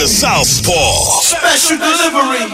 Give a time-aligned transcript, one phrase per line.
[0.00, 1.20] The Southpaw.
[1.20, 2.48] Special delivery.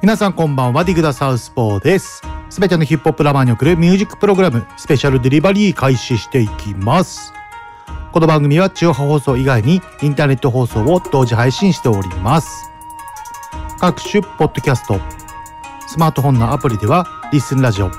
[0.00, 7.32] 皆さんこんばんはディグダサウスポーですすべてのヒップホップラバーに送るミュージックプログラムスペシャルデリバリー開始していきます
[8.12, 12.70] この番組は地上波放送以外にインターネット放送を同時配信しております
[13.80, 15.00] 各種ポッドキャスト
[15.88, 17.90] スマートフォンのアプリではリスンラジオ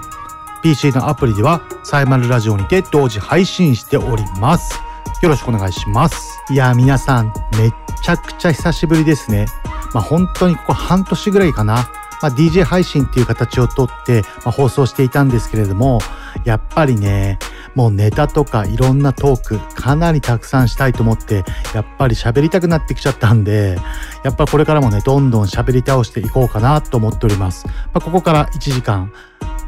[0.64, 4.87] PC のアプリではサイマルラジオにて同時配信しております
[5.22, 6.40] よろしくお願いします。
[6.50, 7.72] いや皆さんめっ
[8.04, 9.48] ちゃくちゃ久しぶりですね。
[9.94, 11.90] まあ本当にここ半年ぐらいかな。
[12.22, 16.00] まあ、DJ 配信っていう形をとって、まあ、放送していたんですけれども
[16.46, 17.38] やっぱりね
[17.76, 21.44] もうネタとかいろんなトークかなりたくさんしたいと思って
[21.76, 23.78] やっぱり喋りたくなってきちゃったんで
[24.24, 29.14] やっぱこれからもねどんどん喋り倒していこうかなと思っております、まあ、ここから1時間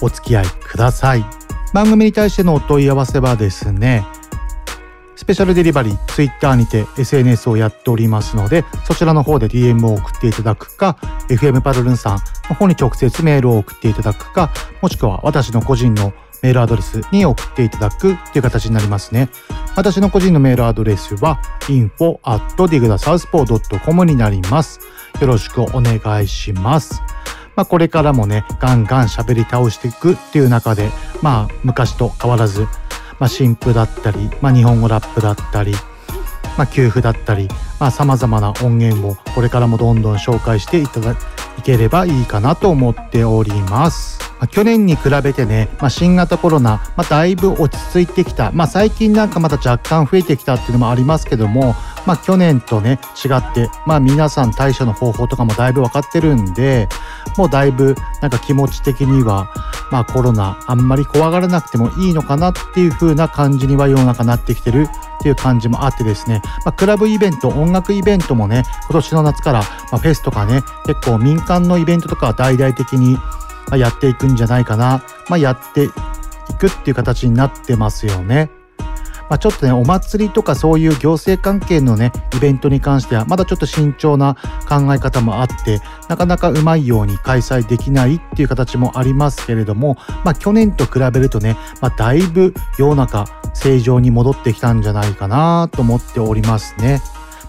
[0.02, 1.40] お付き合いください。
[1.72, 4.04] 番組に対してのお問い合わせはですね
[5.20, 10.96] スペシャルデリバリー、ツイッターにて SNS をやっておりますので、そちらの方で DM を送っていただくか、
[11.28, 14.50] FM パルルンさんの方に直接メールを送っていただくか、
[14.82, 19.28] もしくは私の個人のメールアドレスに送っていただくという形になりますね。
[19.76, 24.80] 私の個人のメールアドレスは info.digdasouthpaw.com になります。
[25.20, 27.02] よろしくお願いします。
[27.58, 30.90] まあ、これからもね、ガンガン喋り倒していくっていう中で、
[31.22, 32.70] まあ、昔と変わらず、
[33.20, 35.74] まあ、新譜だったり、まあ、日本語ラップだったり、
[36.58, 37.48] まあ、給付だったり、
[37.80, 41.16] まあ、様々な音源をこれからもどんどん紹介していただ
[41.60, 44.18] いければいいかなと思っております。
[44.40, 48.52] ま、去年に比べてね、まあ、新型コロナ、まあ、だいぶ落ち着いてきた。
[48.54, 51.76] まあ、最近なんかまた若干増えてきたっていうのもありますけども、
[52.06, 56.88] まあ、去年とね、違って、まあ、皆さん対処の方法とかもだいぶ分かってるんで、
[57.38, 59.52] もうだいぶなんか気持ち的には、
[59.92, 64.88] まあ、コロナあんまり怖がらなくてもいいのかなっていう風な感じには世の中なってきてる
[65.20, 73.18] っていう感じもあってですね、まあ、クラブイベント、音楽イベントもね、今年の夏から、ま、フェスとかね、結構民間のイベントとかは大々的に
[73.78, 75.90] やっていくんじゃないかな、まあ、やってい
[76.58, 78.50] くっていう形になってますよね。
[79.30, 84.36] まあ、ちょっとね、お祭りとかそういう行政関係のね、イベントに関しては、まだちょっと慎重な
[84.68, 97.02] 考え方もあって、なかなかうまいように開催できないっていう形もありますけれども、まあ、去年と比べるとね、まあ、だいぶ世の中正常に戻ってきたんじゃないかなと思っておりますね。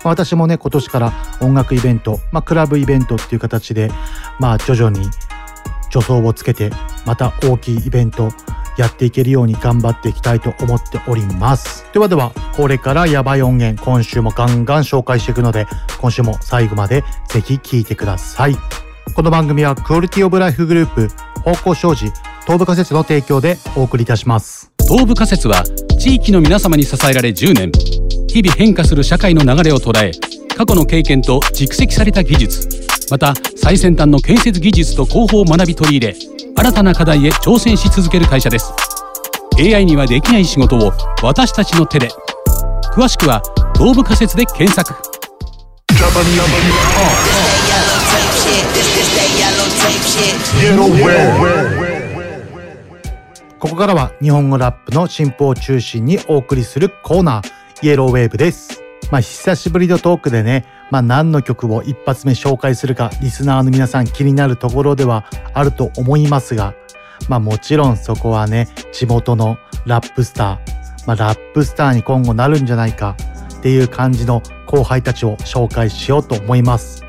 [0.03, 3.91] まあ私もね、今年から音楽イベント、まあ、クラブイベントっていう形で、
[4.39, 5.05] まあ、徐々に
[5.91, 6.71] 助走をつけて
[7.05, 8.31] また大きいイベント
[8.81, 11.85] やっていけるように頑張っていきたいと思っております。
[11.93, 15.67] ではではこれからやばい音源今週もガンガン紹介していくので
[16.01, 18.57] 今週も最後までぜひ聴いてください。
[19.15, 21.09] この番組はクオリティオブライフグループ
[21.41, 24.73] 方向障子東部仮説の提供でお送りいたします。
[24.89, 25.63] 東部仮説は
[25.99, 27.73] 地域の皆様に支えられ10年。
[28.29, 30.13] 日々変化する社会の流れを捉え
[30.57, 32.69] 過去の経験と蓄積された技術。
[33.11, 38.75] また最先端の建設技術と広報を学び取り入れ新たな課題へ挑戦し続ける会社です
[39.59, 42.09] AI にはできない仕事を私たちの手で
[42.93, 43.41] 詳しくは
[43.75, 44.93] 東部仮説で検索.
[53.59, 58.90] ここからは日本語ラップの進歩を中心にお送りするコーナーイエローウェーブです。
[59.10, 66.75] まあ久しぶりのトークでね、まあ何の曲を一発目紹介するかリスナーの皆さん気になるところではあると思いますが、
[67.28, 73.16] まあもちろんそこはね、地元のラップスター、まあラップスターに今後なるんじゃないか
[73.59, 77.04] っていう感じの後輩たちを紹介しようと思います。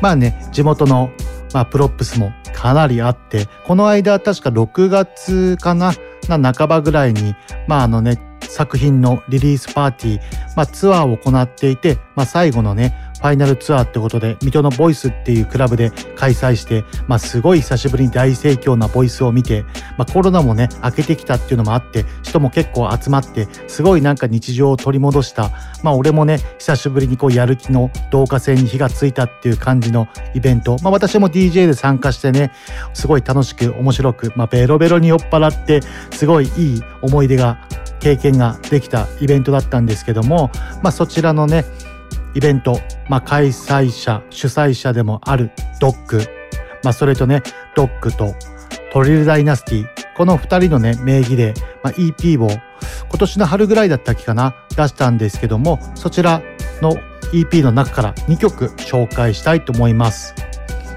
[0.00, 1.10] まあね、地元の、
[1.54, 5.92] まあ、 props もかなりあって、この間確か6月かな、
[6.28, 7.34] な半ばぐらいに、
[7.66, 10.20] まああのね、作品のリリースパーティー、
[10.56, 19.64] まあツアーを行っていて、まあ最後のね、ファイナルツアーってことで、水戸のボイスっていうクラブで開催して、まあすごい久しぶりに大盛況なボイスを見て、
[19.96, 25.52] まあコロナもね、明けてきたっていうのもあって、人も結構集まって、すごいなんか日常を取り戻した、
[25.84, 32.50] まあ俺もね、久しぶりにこうやる気の導火線に火がついたっていう感じのイベント、まあ私も DJ で参加してね、
[32.92, 35.80] すごい楽しく面白く、まあベロベロに酔っ払って、
[36.10, 37.68] すごいいい思い出が
[38.00, 40.50] 経験ができたイベントだったんですけども、
[40.82, 41.64] まあ、そちらのね
[42.34, 45.50] イベント、まあ、開催者主催者でもある
[45.80, 46.18] ドッグ、
[46.82, 47.42] まあ、それとね
[47.74, 48.34] ドッグと
[48.92, 49.86] トリルダイナスティ
[50.16, 56.42] この2人のね名義で、まあ、EP を今年の春ぐらいだったっけかな出したんですけどもそちら
[56.80, 56.96] の
[57.32, 60.34] EP の中から2曲紹介したいと思います。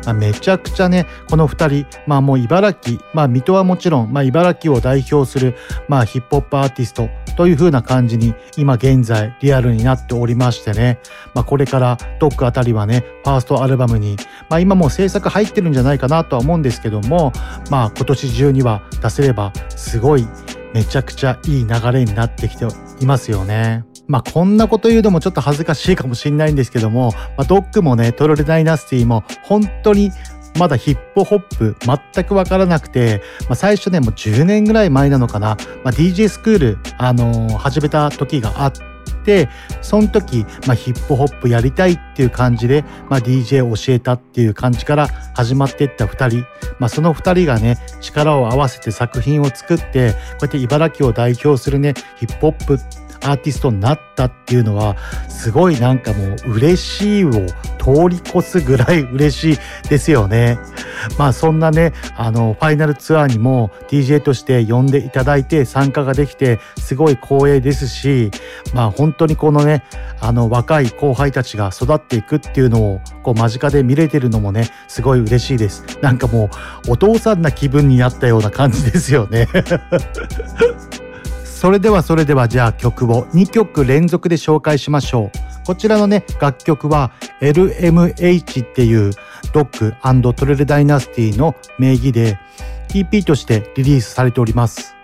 [0.06, 5.56] まあ、めちゃくちゃね、この2人、まあもう茨城、まあ水戸はもちろん、まあ茨城を代表する、
[5.88, 11.00] まあヒップホップアーティストという風な感じに今現在リアルになっておりましてね、
[11.34, 14.16] まあこれからドックあたりはね、ファーストアルバムに、
[14.50, 17.34] まあ今もう制作入ってるんじゃないかなとは思うんですけども、
[17.70, 20.28] まあ今年中には出せればすごい
[20.74, 22.66] めちゃくちゃいい流れになってきて
[23.00, 23.86] いますよね。
[24.08, 30.12] まあこんなこと言うのもちょっと恥ずかしいかもしれないんですけども、まあ、ドッグもね、トロレダイナスティも本当に
[30.58, 31.76] まだヒップホップ
[32.14, 38.72] 全くわからなくて、まあ、最初ね、もう10年ぐらい前なのかな、まあ、DJ スクール、あのー、始めた時があっ
[39.26, 39.50] て、
[39.82, 46.46] その時、まあ、ヒップホップやりたいっていう感じで、まあ、DJ 教えたっていう感じから始まっていった二人、
[46.80, 52.80] まあ、その二人がね、力を合わせて作品を作って、こうやって茨城を代表するね、ヒップホップ
[53.22, 54.96] アーティストになったっていうのは、
[55.30, 60.58] すごいなんかもう嬉しいを通り越すぐらい嬉しいですよね。
[61.18, 68.32] まあそんなね、あの、ファイナルツアーにも DJ として呼んでいただいて参加ができて、すごい光栄ですし、
[68.74, 69.84] まあ本当にこのね、
[70.20, 75.84] あの若い後輩たちが育っていくっていうのをこう間近で見れてるのもね、すごい嬉しいです。
[76.02, 76.50] なんかも
[76.88, 79.48] うお父さんな気分になったような感じですよね。
[81.66, 85.66] それではそれではじゃあ曲を2曲連続で紹介しましょう。
[85.66, 89.12] こちらのね、楽曲は LMH っていう
[89.52, 92.38] ドックトレルダイナスティの名義で
[92.90, 94.95] EP としてリリースされております。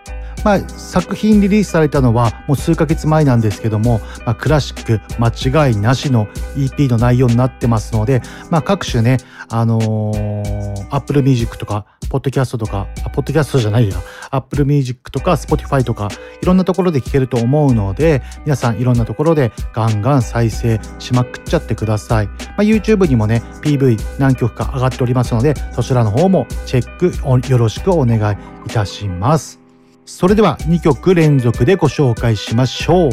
[0.44, 9.18] まあ、作品リリースされたのはもう数ヶ月前なんですけども、まあ、クラシック間違いなしの EP の内容になってますので、まあ、各種ね、
[9.50, 13.96] あのー、Apple Music とか、ポッドキャストとか、あ、ポッドキャストじゃないや、
[14.32, 16.10] Apple Music とか Spotify とか、
[16.42, 22.28] いろんなところで聴けると思うので、皆さんいろんなところでガンガン再生しまくっちゃってください。
[22.28, 28.36] まあ、YouTube にもね、PV 何曲か上がっておりますので、そちらの方もチェックよろしくお願い
[28.66, 29.61] いたします。
[30.12, 33.10] それでは2曲連続でご紹介しましょう。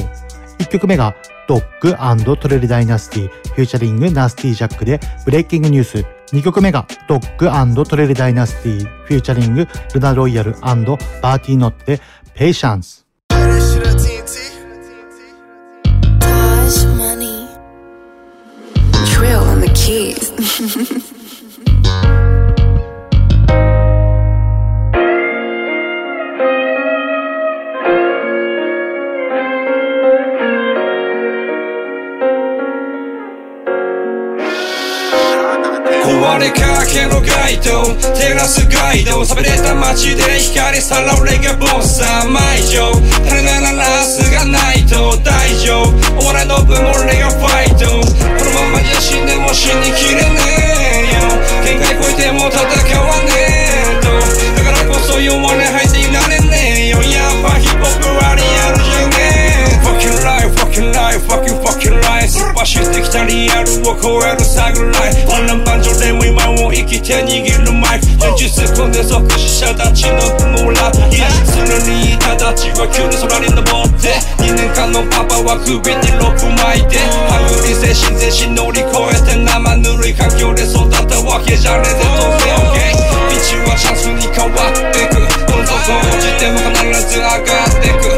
[0.59, 1.15] 1曲目が
[1.49, 1.97] ドッグ
[2.37, 6.05] トレルダイナスティ featuring ナスティジャックで Breaking News。
[6.35, 7.49] 2曲目がドッグ
[7.87, 10.57] トレルダイナスティ featuring ルナロイヤル
[11.23, 12.01] バーティーノットで
[12.35, 13.07] Patience。
[36.39, 36.69] Trill on the keys.
[36.69, 37.83] れかけの街灯
[38.15, 42.93] 照らすガイド寂れた街で光さら俺がボスさ毎上
[43.27, 50.39] 誰ならラスがないと大丈夫お笑いの分俺がファイトこのままじゃ死んでも死にきれね
[51.11, 51.27] えよ
[51.67, 54.07] 限界超えても戦わねえと
[54.63, 55.88] だからこそ弱音吐い
[62.69, 65.25] 走ってきたリアルを超えるサグライフ。
[65.25, 68.05] こんな盤上で今を生きて握るマイク。
[68.29, 74.21] 40セコンで即死者たちの雲ラいや常にいたたちは急に空に登って。
[74.45, 77.01] 2年間のパパは首にロープ巻いて。
[77.33, 82.85] ハグリ精神全身乗り越えて生ぬるい環境で育ったわけじゃねえで当然 OK
[83.33, 85.17] 道はチャンスに変わってく。
[85.17, 85.73] どん底
[86.05, 88.18] 落ちても必ず上がってく。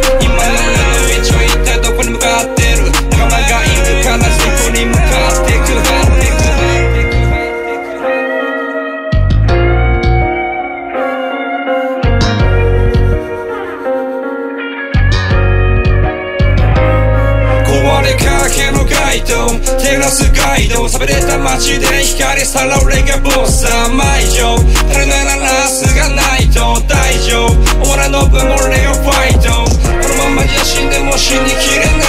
[19.21, 24.57] イト照らすガイド喋れた街で光さら俺がボスさ毎上
[24.89, 27.85] 誰ならラスがないと大丈夫。
[27.85, 32.01] 終わらの分俺をファイトこのままじゃ死んでも死にきれね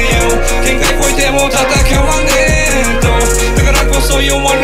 [0.00, 0.32] えよ。
[0.64, 1.60] 限界超えても戦
[2.00, 2.32] わね
[2.72, 3.12] えと。
[3.60, 4.56] だからこそ弱音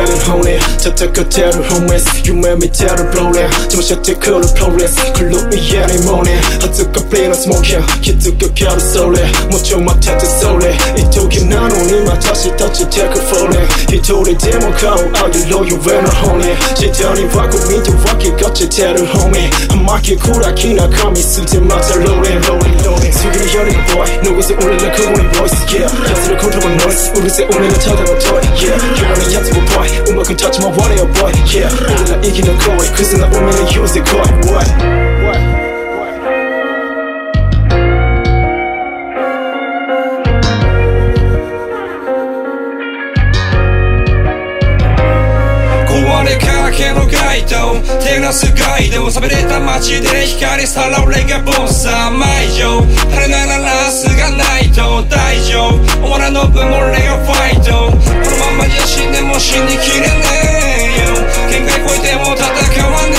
[0.00, 7.08] 나는 혼해 저택 그대로 홈에서 유매 밑에를 블로래 잠시 테크를 플로레스 글로 이해를 모네 핫뜨거
[7.10, 13.20] 플레이너 스모킹 기뜨거 겨루 쏠래 무척 막태트 쏠래 이 독이 난 오니 마다시 터치 테크
[13.28, 19.06] 폴래 이 돌이 데모 가오 아길로 유왜 나 혼해 시전이 와고 민트 와기 거치 테를
[19.14, 24.92] 홈에 한 마키 쿠라키나 감이 쓸지 마자 롤링 롤링 롤링 수기를 여리는 보이 누구세 올릴래
[24.92, 31.34] 그분의 보이스 yeah 가수를 컨트롤 노이스 우리세 올릴래 찾아가 토이 yeah 결혼은 약속을 보이 うまく立ち回れよボーイ
[31.46, 34.16] Yeah 俺ら息の声クズなおめが言うぜ来い。
[34.16, 34.66] What?
[35.26, 35.40] What?
[45.88, 54.06] 壊れかけの街灯照らすガイド寂れた街で光さら俺がボスさ毎上晴れならラス
[54.70, 56.74] がないと大丈夫お前らの分俺
[57.06, 57.70] がファイト。
[57.70, 60.12] このままじゃ死んでも死にきれね
[60.96, 61.14] えよ。
[61.50, 62.46] 限界超えても戦
[62.86, 63.16] わね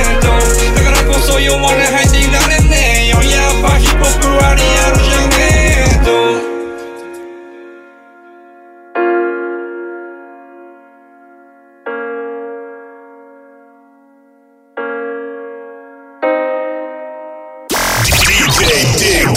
[0.00, 0.26] えと。
[0.74, 2.72] だからこそ弱音吐いていられね
[3.06, 3.16] えよ。
[3.22, 5.40] やっぱヒップホップはリアルじゃね
[5.92, 6.54] えと。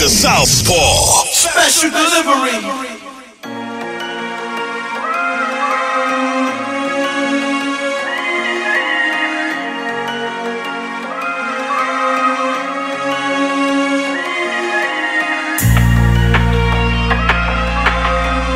[0.08, 1.27] Southpaw.
[1.38, 2.58] Special delivery.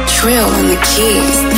[0.07, 1.50] Trill on the keys.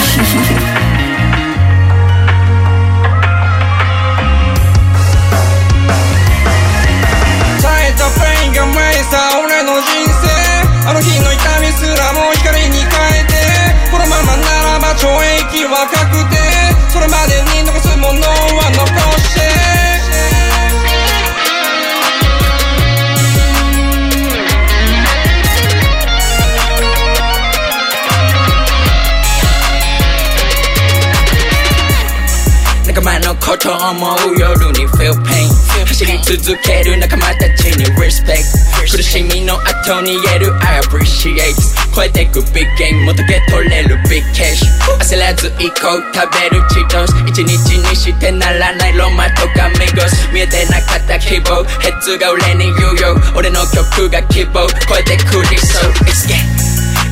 [33.91, 35.49] 思う夜に feel pain.
[35.85, 38.43] 走り続ける仲間たちに respect.
[38.89, 41.53] 苦しみの後に言える I appreciate.
[41.95, 44.63] 超えてく big game もとけ取れる big cash.
[44.99, 56.62] 焦らず行こう食べる Cheetos 一日にしてならないロマとかミゴス見えてなかった希望ヘッズが俺に言うよ俺の曲が希望超えてくりそう It's game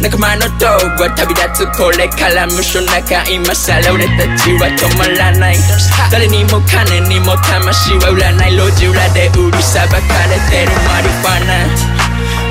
[0.01, 0.65] 仲間の道
[0.97, 5.57] 具は旅立つこれから無所中今更俺たちは止まらない
[6.09, 12.01] 誰にも金にも魂は売らない路地裏で売りさばかれてるマリファナ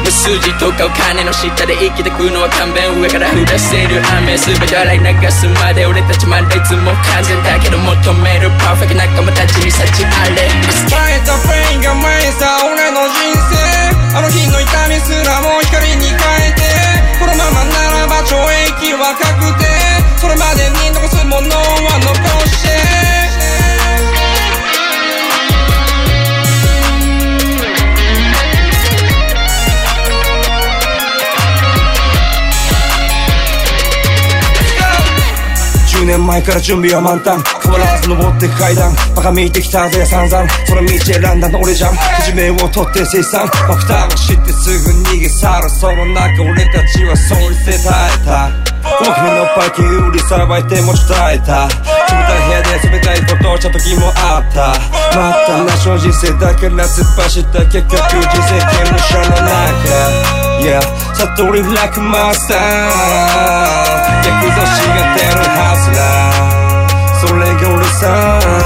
[0.07, 10.47] 無数字とかお金の下で生きてくのは勘弁上から降らせる雨全て洗い流すまで俺たちまだいつも完全だけど求めるパーフェクト仲間たちに幸あれ
[10.87, 16.30] 耐えたペインが前さ俺の人生あの日の痛みすらも光に変え
[17.21, 18.35] このままならば懲
[18.69, 19.69] 役は確定
[20.19, 22.71] それまでに残すものは残して。
[36.01, 37.43] 10年前から準備は満タン。
[37.63, 37.90] 変わら。
[38.09, 38.93] 登って階段。
[39.15, 40.49] バカ見てきたぜ散々。
[40.67, 41.95] その道選んだの俺じゃん。
[41.95, 43.47] 初めを取って生産。
[43.49, 45.71] フターを知ってすぐ逃げ去る。
[45.71, 48.51] その中俺たちはそうに捨てたえた。
[48.83, 51.69] この君のパイキン売りさばいて持ち耐えた。
[51.69, 51.75] 冷
[52.09, 54.75] たい部屋で冷たいことをした時もあった。
[55.17, 57.99] またなしの人生だから突っ走った結局人
[58.43, 60.41] 生刑務所の中。
[60.61, 60.81] Yeah
[61.15, 62.59] 悟り楽マスター
[64.23, 66.30] 逆差しが出るはずだ。
[68.01, 68.60] が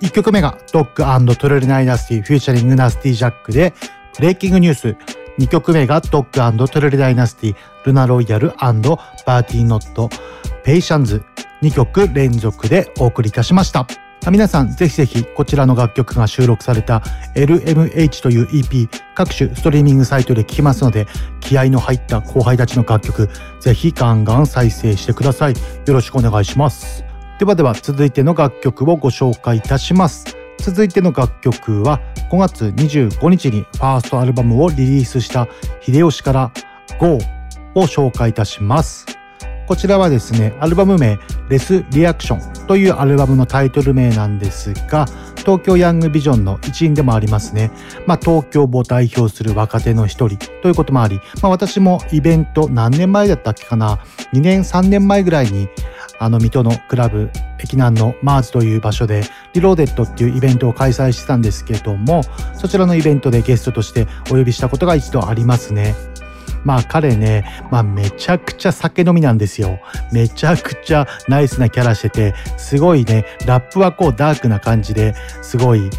[0.00, 3.74] 1曲目がドッグトレルダイナスティ featuring ナスティジャックで
[4.16, 4.96] Breaking News。
[5.38, 8.48] 2曲目がドッグトレルダイナスティルナロイヤル
[9.26, 10.10] バーティーノット
[10.62, 11.22] Patience
[11.62, 13.86] 2曲連続でお送りいたしました。
[14.30, 17.02] 皆さんぜひぜひこちらの楽曲が収録された
[17.34, 21.06] LMH という EP 各種ストリーミングサイトで聴けますので
[21.40, 23.28] 気合の入った後輩たちの楽曲
[23.60, 25.54] ぜひガンガン再生してください。
[25.54, 27.04] よろしくお願いします。
[27.38, 30.36] ではでは続いての楽曲をご紹介いたします。
[30.58, 32.00] 続いての楽曲は
[32.30, 35.48] 5月25日にファーストアルバムをリリースした
[35.80, 36.52] 秀吉から
[37.00, 37.18] GO
[37.74, 39.21] を紹介いたします。
[39.66, 47.70] こちらはですね、アルバム名レスリアクションというアルバムのタイトル名なんですが、東京ヤングビジョンの一員でもありますね。
[48.06, 53.98] まあ東京を代表する若手の一人ということもあり、まあ私もイベント何年前だったっけかな
[54.32, 55.68] ?2 年3年前ぐらいに
[56.18, 62.22] あの水戸のクラブ駅南のマーズという場所でリローデッドっていうイベントを開催してたんですけども
[62.54, 65.96] そちらのイベントでゲストとしてお呼びしたことが一度ありますね。
[66.64, 69.80] まあ彼ね、まあめちゃくちゃ酒飲みなんですよ。
[70.12, 75.90] めちゃくちゃナイスなキャラしてて、すごいね、ラップはこうダークな感じですごい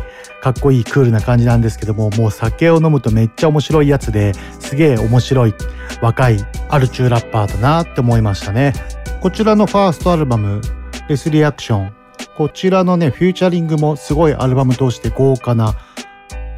[0.41, 5.53] かっこいいクールな感じなんですけども、もう酒を飲むとめっちゃ面白いやつですげえ面白い
[6.01, 6.37] 若い
[6.69, 8.73] アルチューラッパーだなって思いましたね。
[9.21, 10.61] こちらのファーストアルバム、
[11.07, 11.93] Resurrection。
[12.35, 15.75] こちらのね、 featuring もすごいアルバム通して豪華な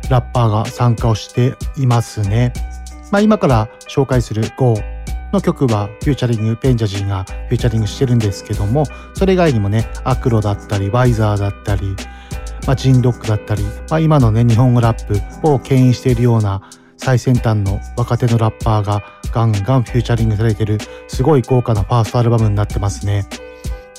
[0.10, 2.54] ラッパーが参加をしていますね。
[3.12, 4.76] まあ今から紹介する GO
[5.32, 11.96] の曲は featuring、ベンジャジーが featuring してるんですけども、それ以外にもね、アクロだったり、ワイザーだったり、
[12.66, 15.08] まあ、ジンドックだったり、まあ、今のね、日本語ラッ
[15.42, 16.62] プを牽引しているような
[16.98, 23.26] 最先端の若手のラッパーがガンガンフューチャリングされてるすごい豪華なファーストアルバムになってますね。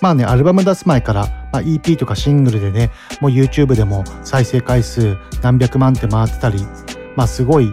[0.02, 6.58] まあね、アルバム出す前から、まあ、EP とかシングルでね、もう YouTube でも再生回数何百万って回ってたり、
[7.14, 7.72] まあすごい、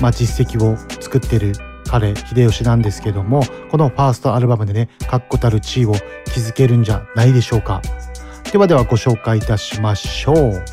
[0.00, 1.52] まあ実績を作ってる
[1.88, 5.94] 彼、秀吉なんですけども、このファーストアルバムでね、確固たる地位を
[6.26, 7.80] 築けるんじゃないでしょうか。
[8.52, 10.64] ではではご紹介いたしましょう。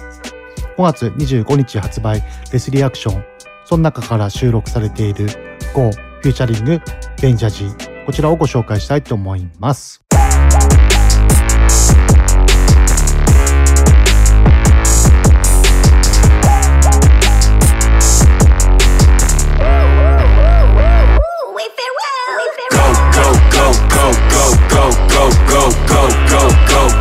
[0.77, 3.23] 5月25日発売、レスリアクション。
[3.65, 5.27] その中から収録されている
[5.73, 6.81] GO フューチャリング
[7.21, 8.05] ベンジャジー。
[8.05, 10.03] こちらをご紹介したいと思います。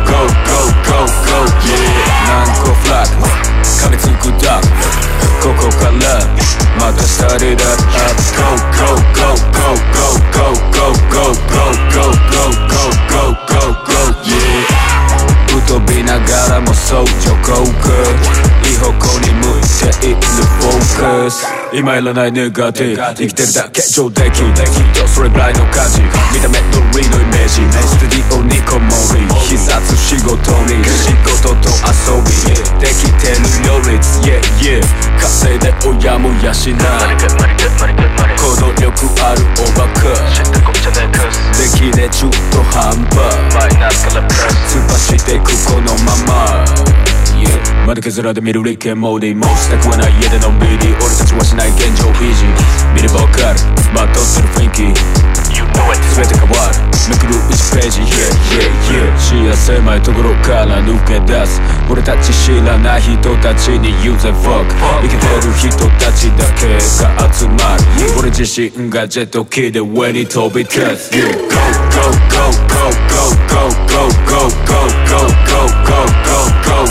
[0.05, 0.11] Go,
[0.47, 0.55] go,
[0.87, 1.31] go, go,
[1.65, 3.25] yeah 何個フラッグ
[3.63, 4.59] 噛みつくだ
[5.41, 6.25] ここから
[6.79, 13.13] また started up up go go go go go go go go go go go go
[13.47, 13.91] go go
[14.23, 14.33] yeah
[15.67, 17.07] 飛びながらも相乗
[17.41, 17.89] 効果
[18.67, 19.61] い方向に向い
[20.01, 23.81] ているフォーカス今いらないネガティブ生きてるだけ。
[23.81, 24.29] 上出来。
[25.09, 27.65] それぐらいの価値見た目通りのイメージ。
[27.65, 30.37] スタディオにこもり必殺仕事
[30.69, 30.85] に。
[30.85, 32.29] 仕事と遊び
[32.79, 34.21] できてる両立。
[34.21, 34.85] Yeah yeah
[35.19, 36.53] 稼いで親も養う。
[38.37, 40.13] 行動力あるおバカ
[41.57, 43.17] できね中途半端。
[44.69, 45.42] 突っ走っていくこのまま
[48.13, 52.45] Yeah まだ削らで見るリッケンモーディもうしたくはない家でのんびり俺たちはしない現状維持
[52.93, 53.59] 見ればわかる
[53.93, 54.93] まとってる雰囲気
[56.13, 64.69] 全て変わるめくる1ページ Yeah yeah yeah 視野狭いところから抜け出す俺たち知らない人たちに Use and fuck
[65.01, 71.57] 生きてる人たちだけが集まる俺自身がジェット機で上に飛び立つ Yeah go
[71.89, 76.85] go go go go go go go go go go go go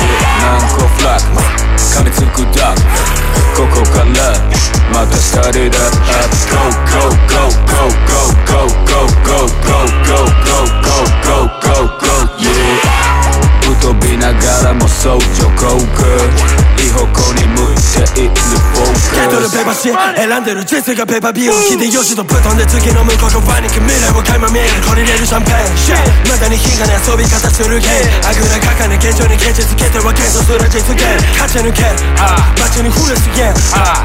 [0.00, 0.07] go
[0.40, 1.40] 何個フラッグ
[1.76, 2.80] 噛みつくダーク
[3.56, 4.06] ここから
[4.92, 5.92] またスターティーだ Up
[6.48, 6.56] go
[6.88, 12.06] go go go go go go go go go go go go
[12.38, 12.46] yeah
[13.80, 15.20] 飛びながらも相乗
[15.56, 17.74] 効果いい方向に向い
[18.14, 24.78] ているフォーカスケトルペーパーシ選んでる人生がペーパービュー秀吉と布団で次の向こうがパニック未来を垣間見える。
[24.86, 26.30] こりれるシャンペーン。
[26.30, 31.02] まだに火がね遊び方するゲーあぐらかかね現状にケチつけては検証する実現
[31.34, 31.98] 勝ち抜ける
[32.62, 33.54] 街にフルすげん。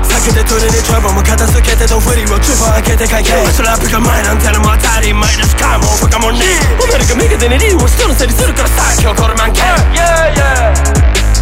[0.10, 6.42] 酒で取りにトラブルも片付けてとフリーをチューバー開けて会見スラップが前なんてのも当たり前ですかもうバカもんに
[6.82, 9.62] お前らが右手に理由を人のせいにするからさ今日これ満件。
[9.94, 11.33] Yeah yeah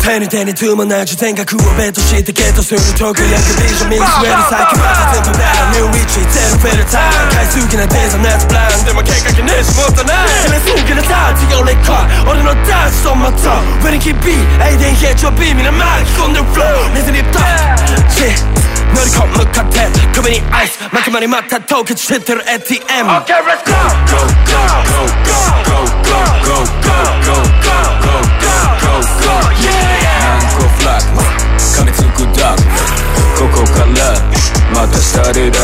[0.00, 17.38] 手に手にトゥーもなじ天額をベットしてゲットするトーク役ビジョン見据える先は全部だニューリッチゼロフェルター回数きなデザーナッツプランでも結果じゃねえしもっとなてめえすんけなさ違うレコード俺のダンスとまた上にキービーエイデンヘッジョビーみんな巻き込んでるフロー水にド
[18.10, 18.34] チ
[18.90, 23.30] 乗り込むかって首にアイス巻き間にまた凍結してる ATM OK
[35.30, 35.59] Got it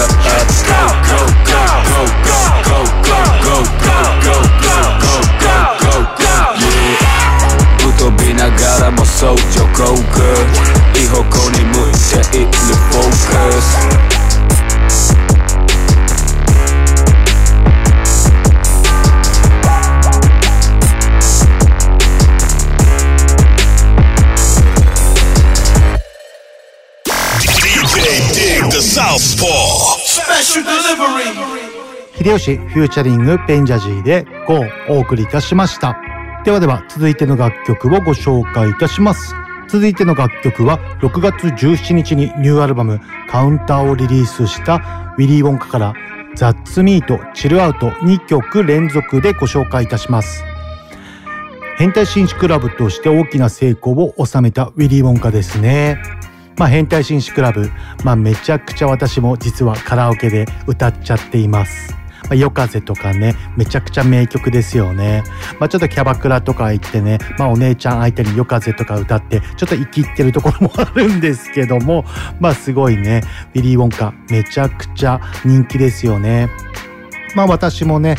[32.27, 35.97] 秀吉フューチャリングペンジャジーで GO お送りいたしました
[36.45, 39.33] ではでは続いての楽曲をご紹介いたします
[39.69, 45.95] 続いての楽曲は6月17日にニューアルバムカウンターをリリースしたウィリー・ウォンカから
[46.35, 50.45] ザッツミート、チルアウト2曲連続でご紹介いたします。
[51.79, 55.97] 変態紳士クラブとして大きな成功を収めたウィリー・ウォンカですね。
[56.59, 57.71] まあ変態紳士クラブ、
[58.05, 61.96] まあめちゃくちゃ私も実はカラオケで歌っちゃっています。
[62.29, 65.23] まあ、夜風とかね、めちゃくちゃ名曲ですよね。
[65.59, 72.05] まあちょっとキャバクラとか行ってね、まあお姉ちゃん相手に夜風とか歌って、ちょっとイキってるところもあるんですけども、
[72.41, 76.51] まあすごいね、ビリー・ウォンカ、めちゃくちゃ人気ですよね。
[77.35, 78.17] まあ私もね、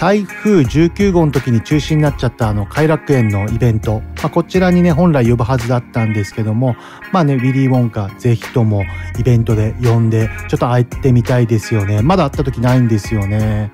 [0.00, 6.74] 台風19号の時に中止になっちゃったあの、偕楽園のイベント、まあ、こちらにね、本来呼ぶはずだったんですけども、
[7.12, 8.82] まあね、ウィリー・ウォンカ、ぜひとも
[9.18, 12.00] イベントで呼んで、ちょっと会ってみたいですよね。
[12.00, 13.72] まだ会った時ないんですよね。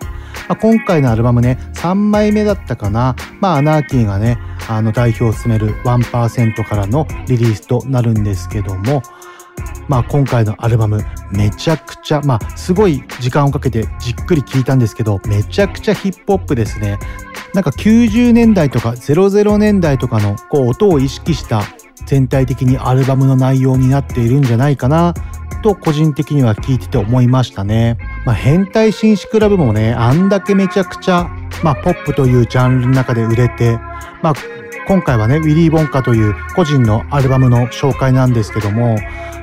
[0.49, 3.15] まあ、今回のアルバムね、3枚目だったかな。
[3.41, 4.37] まあ、アナーキーがね、
[4.69, 9.05] あの、代表を務める1%からのリリースとなるんですけども、
[9.89, 16.99] まあ今回のアルバムめちゃくちゃ、まあすごい時間をかけてじっくり聴いたんですけど、めちゃくちゃヒップホップですね。
[17.55, 21.63] なんか90年代とか00年代とかのこう音を意識した
[22.05, 25.15] 全体的にアルバムの内容になっているんじゃないかな
[25.63, 27.97] と個人的には聞いてて思いましたね。
[28.25, 31.31] まあ変態紳士クラブもね、あんだけめちゃくちゃ、
[31.63, 33.79] まあポップというジャンルの中で売れて、
[34.23, 34.35] まあ
[34.87, 38.97] 今回はね、ウィリー・ボンカという個人のアルバムの紹介なんですけども、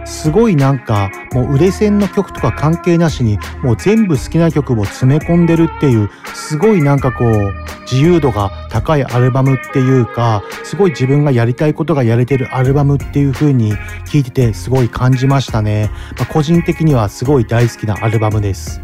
[0.06, 13.73] すごいなんか、もう売れ線の曲とか関係なしに、もう全部好きな曲を詰め込んでるっていう、すごいなんかこう、自由度が高いアルバムっていうか、すごい自分がやりたいことがやれてるアルバムっていう風に
[14.06, 15.91] 聞いててすごい感じましたね。
[16.17, 18.82] まあ、個人的にはすごい大好きなアルバムです。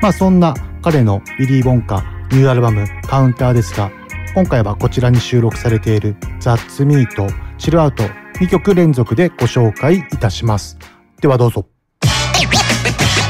[0.00, 3.90] まあそんな彼のウィリー・ボンカニューアルバムカウンターですが、
[4.32, 7.26] 今回はこちらに収録されているザッツミート、
[7.58, 8.04] チルアウト
[8.38, 10.78] 2曲連続でご紹介いたします。
[11.20, 11.66] ではどうぞ。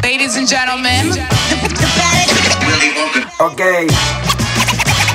[0.03, 1.11] Ladies and gentlemen,
[3.41, 3.87] okay.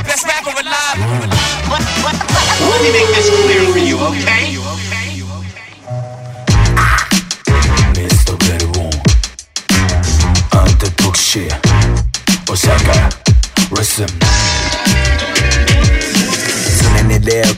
[0.07, 0.97] Let's wrap it live.
[2.71, 4.57] Let me make this clear for you, okay?
[7.93, 8.35] Mr.
[8.37, 8.89] Belwon,
[10.51, 11.47] Ante Tukshi,
[12.49, 13.09] Osaka,
[13.69, 14.09] Rhythm.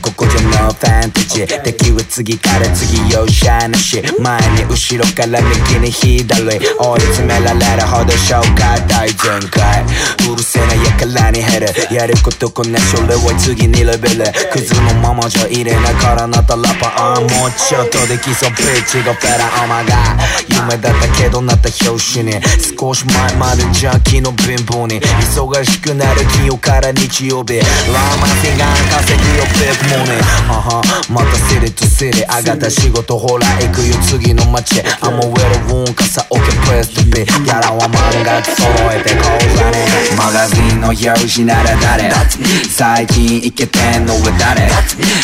[0.00, 1.62] ここじゃノーファンタジー。
[1.62, 9.16] 敵は次から次よしゃなし前に後ろから右に左追い詰められるほど消化大全
[9.50, 9.84] 開。
[10.32, 11.94] うるせえなやからに減る。
[11.94, 14.24] やることこなそれは次にレベル。
[14.50, 18.56] クズのままじゃ入れなからなたらばあもうちょっとできそう。
[18.56, 20.16] ピッチがフェラオマが
[20.48, 22.40] 夢だったけどなった表紙に。
[22.56, 24.98] 少し前までジャーキーの貧乏に。
[24.98, 27.60] 忙しくなる金曜から日曜日。
[27.60, 29.57] ラーマンティガン稼ぎよ。
[29.58, 38.54] ビッグモネーあはまたセリとセリ上がった仕事ほら行くよ次の街 I'm a well worn 傘オケプレスとビギャラは漫画揃
[38.94, 39.22] えて講
[39.58, 39.82] 座ね。
[40.16, 42.10] マガジンの表紙なら誰？
[42.68, 44.70] 最近イケてんのは誰？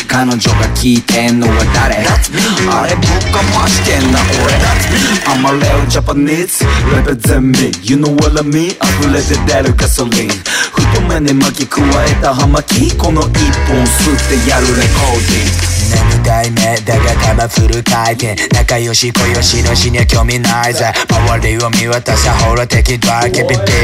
[0.07, 2.03] 彼女が聞いてんのは誰？
[2.67, 4.59] あれぶっかましてんな俺。
[5.31, 7.71] I'm a real Japanese represent me.
[7.83, 8.75] You know what I mean?
[8.75, 10.29] 溢れて出るガソリン。
[10.75, 12.91] 太めに巻き加えた葉巻。
[12.97, 13.29] この一
[13.67, 18.35] 本吸って the yellow like cold ィング2代目だが玉フル回転。
[18.53, 20.91] 仲良し小良しの死には興味ないぜ。
[21.09, 23.75] 周りを見渡せほら敵だけビビってる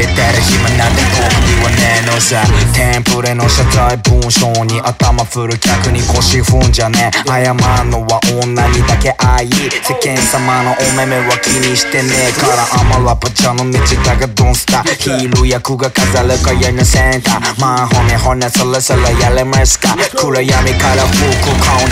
[0.42, 2.42] 暇なんて僕にはねえのさ。
[2.74, 7.44] テンプレの謝罪文章に頭振る客に腰踏んじゃねえ。
[7.44, 12.66] 謝んのは女にだけ愛世間様のお目目は気にしてねえから。
[12.80, 17.60] アマラパチャの道だがドンスターヒール役が飾るかやのセンター。
[17.60, 19.96] まあ骨骨そろそろやれますか。
[20.16, 21.91] 暗闇から吹くカウン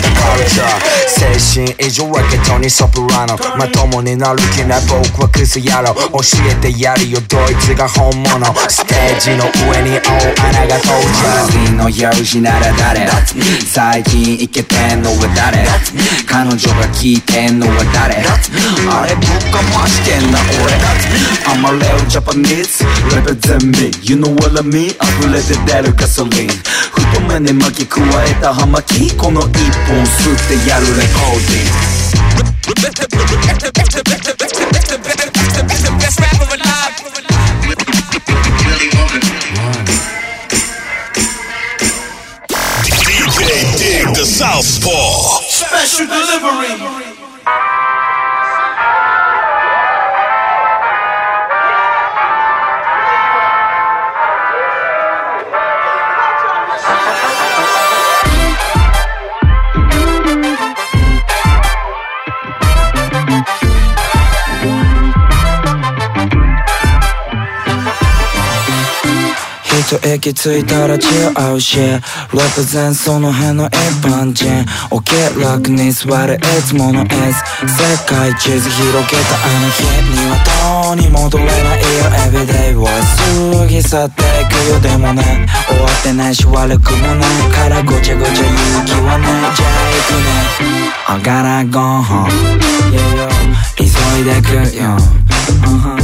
[1.07, 10.17] 精神異常ラケットにソプラノまともになる気ない僕はクズ野郎教えてやるよドイツが本物ステージの上に大
[10.49, 10.97] 穴が登
[11.77, 13.07] 場の用紙なら誰
[13.65, 15.65] 最近イケてんのは誰
[16.25, 18.15] 彼女が聞いてんのは誰
[18.89, 20.71] あれぶっかましてんな俺
[21.45, 22.81] I'm a real Japanese
[23.13, 23.91] represent me.
[24.01, 24.93] You know what I mean?
[24.95, 29.47] 溢れて出るガソリン太めに巻き加えた葉巻この一
[29.87, 31.91] 本吸ってやるレコーディング
[35.99, 36.93] Best rapper alive.
[42.83, 43.07] DJ
[43.77, 45.41] Dig the Southpaw.
[45.49, 46.07] Special
[69.91, 71.99] 一息ついたらチルアウシェ。
[72.29, 73.75] Represent その辺の一
[74.07, 74.47] 般人
[74.89, 79.83] OK 楽に座るいつもの S 世界地図広げたあの日。
[80.15, 80.39] には
[80.85, 81.87] どうに戻れないよ。
[82.31, 82.87] Everyday は
[83.59, 85.45] 過ぎ去っていくよでもね。
[85.67, 87.51] 終わってないし悪くもない。
[87.51, 89.55] からごちゃごちゃ勇気はない。
[89.55, 90.91] じゃあ行くね。
[91.09, 92.29] I gotta go home
[93.75, 94.95] 急いでくよ、
[95.65, 96.00] uh-huh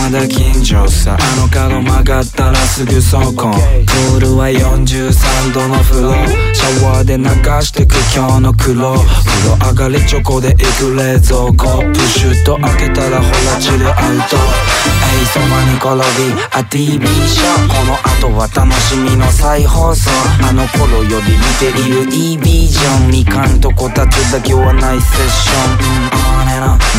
[0.00, 3.50] まで緊張さあの角曲がったらすぐそこ。
[3.84, 6.14] プールは43度の風呂。
[6.54, 7.24] シャワーで流
[7.60, 8.94] してく今日の苦労。
[8.96, 9.06] 風
[9.50, 14.36] 呂上がりチョコで行く冷蔵庫プシュッと開けたらほらチルアウト。
[14.36, 17.68] エイそばに転びあ TV ショー。
[17.68, 20.10] この後は楽しみの再放送。
[20.48, 26.20] あの頃より見ている E ビジョンみかんとこたつだけはないセッション、うん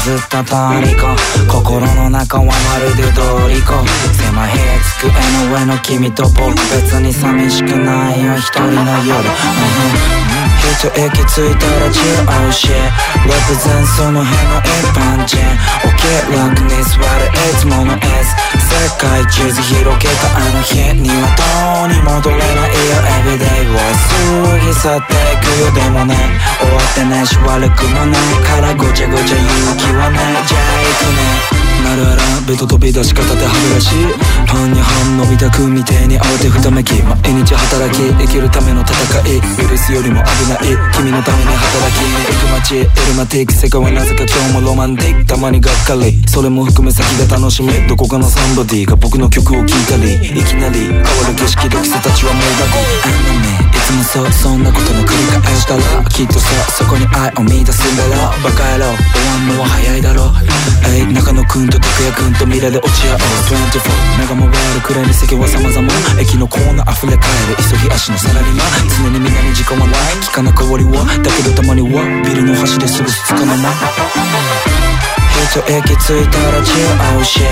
[0.04, 1.06] ずっと通り子
[1.48, 3.74] 心の中はまるで通り子
[4.14, 5.12] 狭い部屋机
[5.48, 10.22] の上の君と僕別に寂しくないよ一人の夜、うん
[10.62, 12.72] 一息ついたらチルアウシェ
[13.26, 15.38] Represent その辺の一般人
[15.82, 26.16] OK 楽に座るいつもの S 世界地図広げたあの日にはどうに戻れないよ Everyday は過ぎ去っていくよでもね
[26.60, 33.96] 終わってないし悪くもないからごちゃごちゃ勇気はないじゃあ行くねなるあらベト飛び出し方で歯ブラシ
[34.44, 38.92] パンに半伸びたくみてえに慌てふためき毎日働き生きるための戦
[39.24, 60.28] いウイルスよりも危ない君のために働き行く街エルマティック世界はなぜか今日もロマンティックたまにがっかりそれも含め先が楽しみどこかのサンボディが僕の曲を聴いたりいきなり変わる景色で季たちはもうだこあんなねいつもそうそんなことの繰り返したらきっとさそこに愛を見出すんだろバカ野郎終わんのは早いだろ
[60.92, 65.88] えい中野くんと拓也くんと未来で落ち合う24目が回るくらいに世間は様々
[66.20, 67.56] 駅のコーナー溢れ返る。
[67.58, 71.06] 急ぎ足のサラリーマン常に皆に時間はない聞かなく終わりは。
[71.06, 74.71] だけどたまにはビルの端ですぐつかの間。
[75.42, 77.44] 一息ついたらチルアウシェ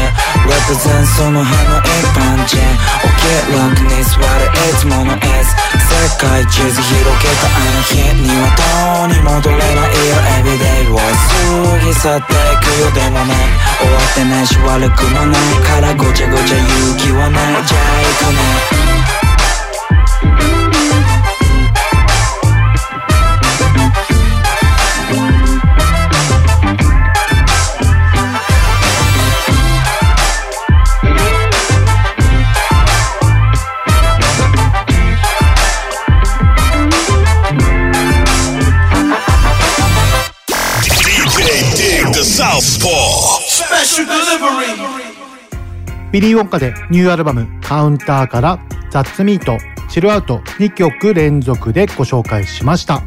[0.45, 2.58] Represent その辺の一般人
[3.02, 5.56] OK 楽に座るいつもの S
[5.89, 10.15] 世界地図広げたあの日にはどうに戻れないよ。
[10.39, 13.34] Everyday は過ぎ去っていくよでもね
[13.80, 17.65] 終わってないし悪くもないからごちゃごちゃ勇気はない。
[17.65, 19.29] じゃあ行くね。
[46.12, 53.03] ビリー・ウォンカでニューアルバム「Counter」から「That's Me」と「Chill Out」2曲連続でご紹介しました。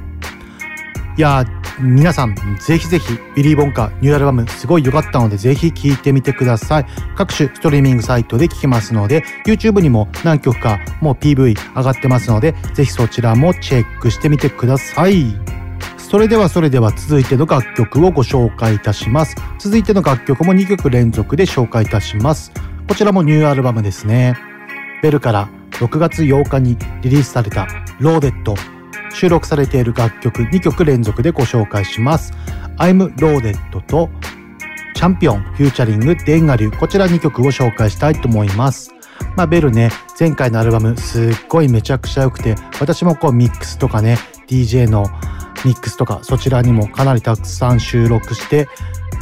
[1.16, 1.44] いや
[1.81, 6.87] 皆さんぜひぜひビリー・ウォンカニューアルバムすごい良かったのでぜひ聴いてみてください。
[7.16, 15.35] 各種ストリーミングサイトで聴けますので YouTube にも何曲かもう PV 上がってますのでぜひそちらもチェックしてみてください。
[16.12, 19.35] それではそれでは続いての楽曲をご紹介いたします。
[19.59, 22.53] 続いての楽曲も2曲連続で紹介いたします。
[22.87, 24.37] こちらもニューアルバムですね。
[25.03, 27.66] ベルから6月8日にリリースされた
[27.98, 28.55] ローデッド
[29.14, 32.35] 収録されている楽曲2曲連続でご紹介します。
[32.77, 34.11] I'm Loaded と
[34.94, 38.90] チャンピオンフューチャリングデンガリュこちら2曲を紹介したいと思います。
[39.35, 44.18] まあ、ベルね、前回のアルバムすっごいめちゃくちゃ良くて、私もこうミックスとかね、
[44.53, 45.07] DJ の
[45.65, 48.69] ミックスとかそちらにもかなりたくさん収録して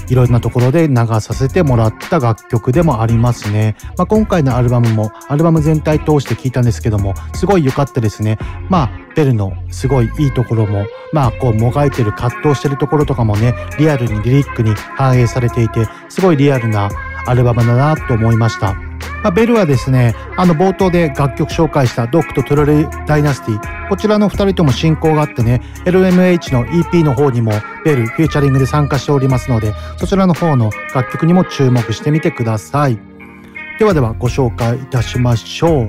[0.08, 3.76] いろんなところで流させてもらった楽曲でもありますね。
[3.96, 8.36] まあ、今回のアルバムもアルバム全体通して聞いたんですけどもすごい良かったですね。
[8.68, 16.90] まあベルのすごいいいところもまあこうもがいてる葛藤してるところとかもねリアルにリリックに反映されていてすごいリアルな
[17.26, 18.89] アルバムだなと思いました。
[19.22, 27.52] まあ、ベルはですね、あの冒頭で楽曲紹介したドックとトゥルレダイナスティ、こちらの二人とも親交があってね、LMH の EP の方にも
[27.84, 32.98] ベル、フューチャリングで参加しておりますので、そちらの方の楽曲にも注目してみてください。
[33.78, 35.84] ではではご紹介いたしましょう。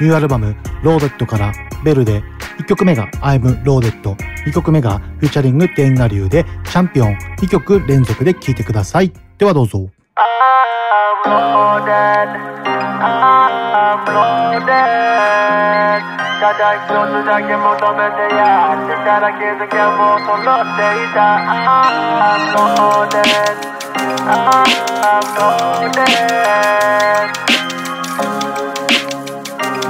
[0.00, 1.52] ニューアルバム、ローデッドから
[1.84, 2.22] ベルで、
[2.58, 9.12] 1曲目が I'm Loaded、2曲目がフューチャリングテンガリューでチャンピオン2曲連続で聴いてください。
[9.38, 9.95] ではどうぞ。
[12.98, 14.70] I'm loaded
[16.38, 23.58] ただ一つだけ求めてやってたら気づけもう揃っていた I'm loaded
[24.26, 26.06] I'm loaded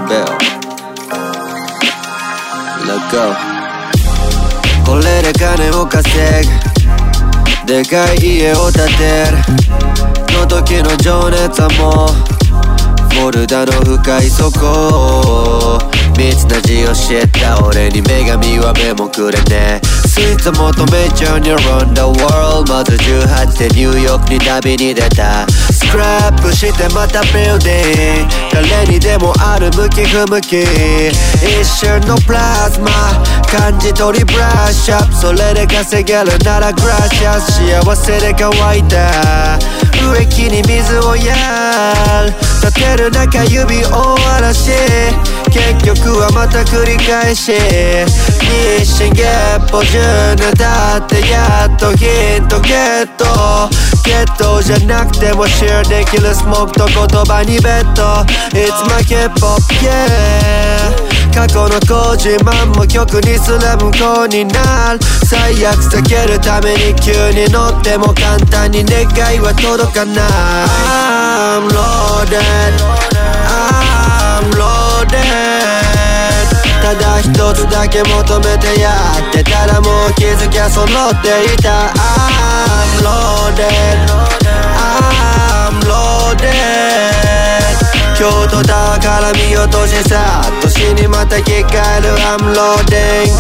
[0.09, 0.33] Bell
[2.87, 3.17] Let go
[4.87, 6.76] これで金を稼ぐ
[7.67, 9.67] でかい家を建てる。
[10.39, 15.79] の時の情熱はもうフォルダの深い底
[16.17, 19.81] 密な字を知った俺に女神は目もくれね
[20.19, 25.47] イーツ求めちゃうに around the world まず18でニューヨークに旅に出た。
[25.51, 30.63] スクラップしてまたビルディング誰にでもある向き不向き。
[30.63, 32.91] 一瞬のプラズマ。
[33.47, 39.86] 感じ取りブラッシュアップそれで稼げるならグラシアス幸せで乾いた。
[39.97, 41.35] 植木に水をや
[42.25, 42.33] る
[42.63, 44.71] 立てる中指を荒らし。
[45.47, 47.53] 結局はまた繰り返し。
[47.53, 49.25] 日進月
[49.71, 50.65] 歩10年経
[50.99, 52.07] ってやっとヒ
[52.41, 53.25] ントゲット。
[54.07, 58.03] ゲットじゃなくてもシェアできるスモークと言葉にベッド
[58.57, 65.01] It's my K-POP yeah 過去の子自慢も曲にすら無効になる。
[65.29, 70.17] 最悪避けるために急に乗っても簡単に願いは届かない。
[70.25, 72.73] I'm loaded
[73.53, 75.13] I'm loaded
[76.81, 78.97] ただ一つだけ求めてや
[79.29, 80.89] ってたらもう気づきゃ揃っ
[81.21, 81.93] ていた。
[81.93, 84.09] I'm loaded
[84.73, 87.36] I'm loaded
[88.19, 91.65] 京都だから見落としさ年にまた着替
[91.99, 93.31] える I'm loading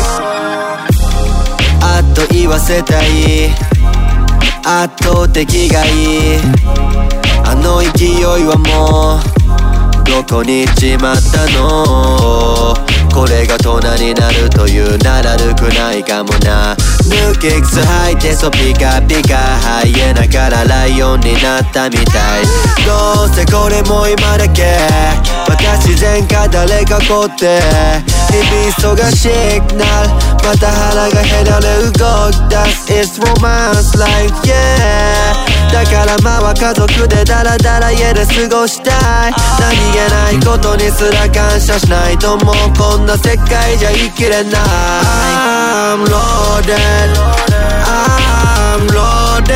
[1.80, 3.50] あっと言わせたい。
[4.64, 6.40] 圧倒的がいい。
[7.44, 12.74] あの勢いはもうどこに行っちまったの？
[13.16, 16.76] これが大人になるというならるくないかもな。
[17.08, 22.44] 抜け靴履いてそピカピカハイエナからライオンになったみたい。
[22.84, 24.76] どうせこれも今だけ
[25.48, 27.58] 私前か誰かこって。
[28.28, 29.30] 日々忙し
[29.62, 30.10] くなる
[30.44, 32.92] また腹が減られ動き出す。
[32.92, 39.32] It's romance like yeah だからまあ家族でダラダラ家で過ごしたい。
[39.60, 44.52] 何気ないことにすら感謝しないともうこんな世界じゃ生きれない。
[44.52, 47.10] I'm loaded
[47.84, 49.54] I'm loaded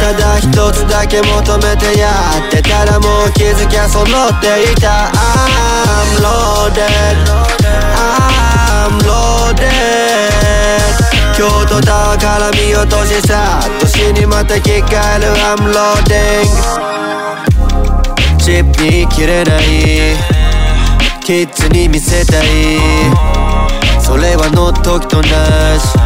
[0.00, 2.10] ただ一つだけ求めてや
[2.48, 5.10] ってたらもう気づきゃ揃っていた。
[5.12, 7.16] I'm loaded
[7.94, 10.27] I'm loaded
[11.38, 16.50] 京都タワーから見落としさ年にまた着替えるアンローディン
[18.34, 19.64] グチップに切れない。
[21.22, 22.46] キッズに見せたい。
[24.00, 25.96] それはの時となし。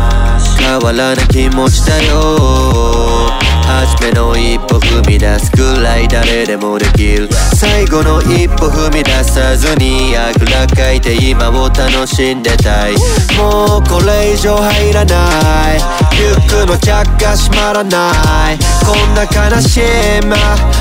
[0.60, 3.51] 変わらない気持ちだよ。
[3.62, 7.28] 初めの一歩踏み出すくらい誰でもできる。
[7.54, 12.94] 最後の一歩踏み出さずにあぐらかいて今を楽しんでたい。
[13.38, 15.78] もうこれ以上入らない。
[16.12, 18.58] リュックのチャックが閉まらない。
[18.84, 19.82] こんな悲しい
[20.22, 20.36] 今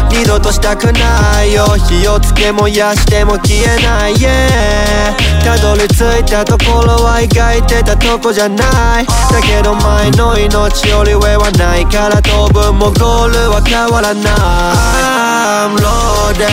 [0.10, 1.66] 二度としたくないよ。
[1.78, 4.14] 火をつけ燃やしても消えない。
[4.16, 9.06] Yeah たどり着いたところは描いてたとこじゃない。
[9.06, 11.86] だけど前の命より上はない。
[11.92, 14.24] から当分もゴールは変わらない。
[14.24, 16.46] I'm loaded.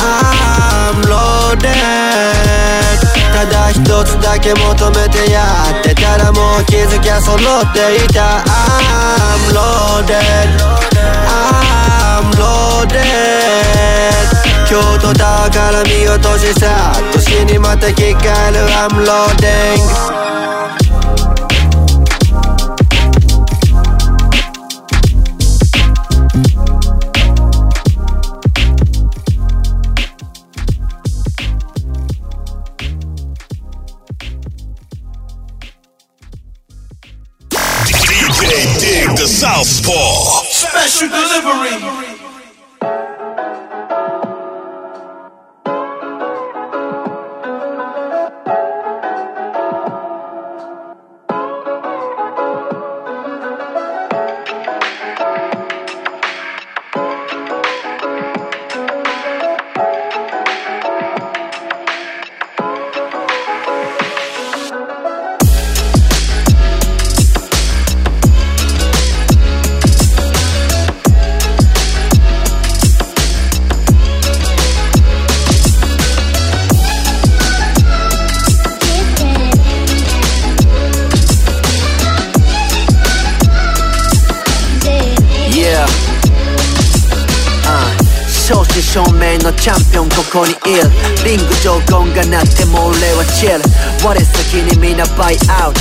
[0.00, 1.72] I'm loaded.
[3.32, 5.42] ただ一つだけ求めてや
[5.80, 8.44] ってたらもう気づきゃ揃っていた。
[8.44, 10.14] I'm loaded.
[11.28, 13.04] I'm loaded.
[14.68, 18.58] 京都タワーから見落としさ年にまた聞かえる。
[18.70, 20.13] I'm loading.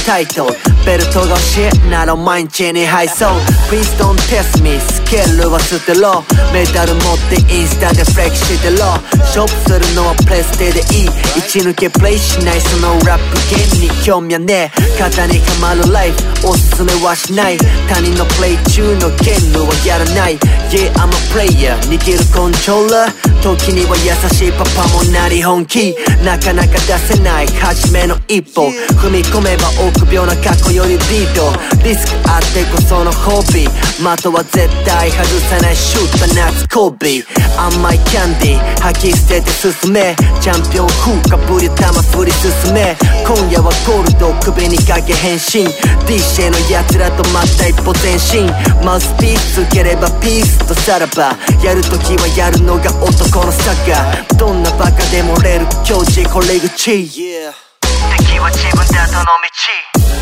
[0.06, 0.54] タイトル。
[0.86, 3.28] ベルトが欲しいなら毎日に配送。
[3.70, 6.24] Please don't test me スケールは捨てろ。
[6.52, 8.86] メダル持ってインスタでフレキしてろ。
[9.34, 11.08] 勝負するのはプレステでいい。
[11.40, 15.00] 一抜けプレイしないそのラップゲームに興味はねえ。
[15.00, 16.50] 肩にはまるライフ。
[16.50, 17.58] おすすめはしない。
[17.88, 20.38] 他人のプレイ中のゲームはやらない。
[20.70, 23.33] Yeah I'm a player 握るコントローラー。
[23.44, 25.94] 時には優しいパパもなり本気。
[26.24, 28.72] なかなか出せない初めの一歩。
[29.04, 31.52] 踏み込めば臆病な過去よりリード。
[31.84, 33.84] リスクあってこそのホビー。
[34.00, 37.26] 的は絶対外さないシュート夏コービー。
[37.60, 40.16] 甘いキャンディー吐き捨てて進め。
[40.40, 42.96] チャンピオン風かぶり玉振り進め。
[43.28, 45.68] 今夜はゴールドを首にかけ変身。
[46.08, 48.48] DJ の奴らとまた一歩前進。
[48.86, 51.36] マウスピースつければピースとさらば。
[51.62, 53.33] やるときはやるのが男。
[53.34, 59.50] このサッカーどんなバカでもれる境地これ口敵は自分だとの道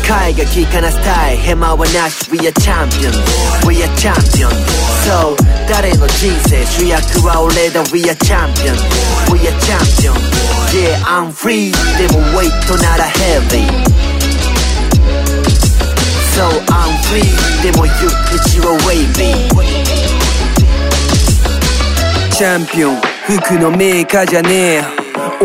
[0.08, 3.12] 海が利かなスタイヘマはなし We are champion
[3.68, 4.48] We are champion
[5.04, 5.36] So
[5.68, 8.72] 誰の人生主役は俺だ We are champion
[9.30, 10.16] We are champion
[10.72, 12.50] Yeah I'm free でも weight
[12.80, 13.68] なら heavy
[16.32, 17.28] So I'm free
[17.62, 18.08] でも行く
[18.40, 19.81] 口は wavy
[22.42, 22.96] チャンピオン。
[22.96, 24.82] 服のメーカーじゃねえ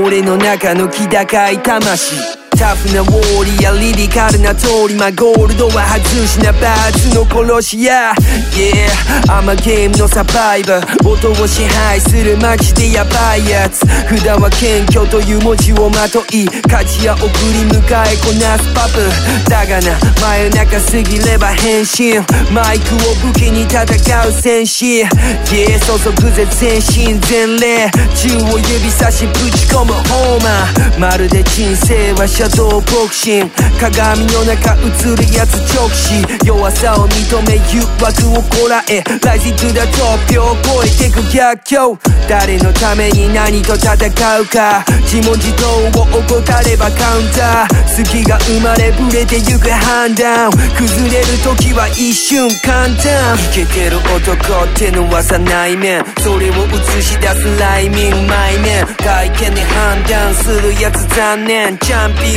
[0.03, 2.36] 俺の中の気高い魂。
[2.57, 8.13] タフなウォーリアリリカルな通りまゴールドは外しなバーツの殺し屋。
[8.51, 8.89] Yeah
[9.31, 13.85] アマゲームのサバイバー音を支配するマジでヤバいやつ。
[14.07, 19.05] 普段は謙虚という文字をまとい勝ちや送り迎えこなすパプ
[19.49, 22.17] だがな真夜中過ぎれば変身。
[22.51, 25.03] マイクを武器に戦う戦士。
[25.03, 30.99] Yeah 注ぐぜ全身全霊銃を指差しぶち込むホーマー。
[30.99, 43.95] まるで人生はシャドーボクシング鏡の中映るやつ直視弱さを認め誘惑をこらえ Rising to the top を超えてく逆境誰のために何と戦
[44.39, 45.65] うか自問自答
[45.99, 62.36] を怠ればカウンター好きが生まれぶれてゆく判断崩れる時は一瞬簡単イケてる男ってのはさ内面それを映し出すライミング前面外見で判断するやつ残念チャンピ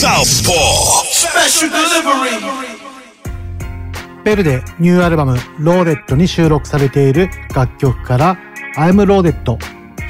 [0.00, 0.54] Southpaw.
[1.12, 2.40] Special delivery
[4.24, 8.38] ペルでニューアルバムローレットに収録されている楽曲から
[8.80, 9.58] 「I'm Loaded」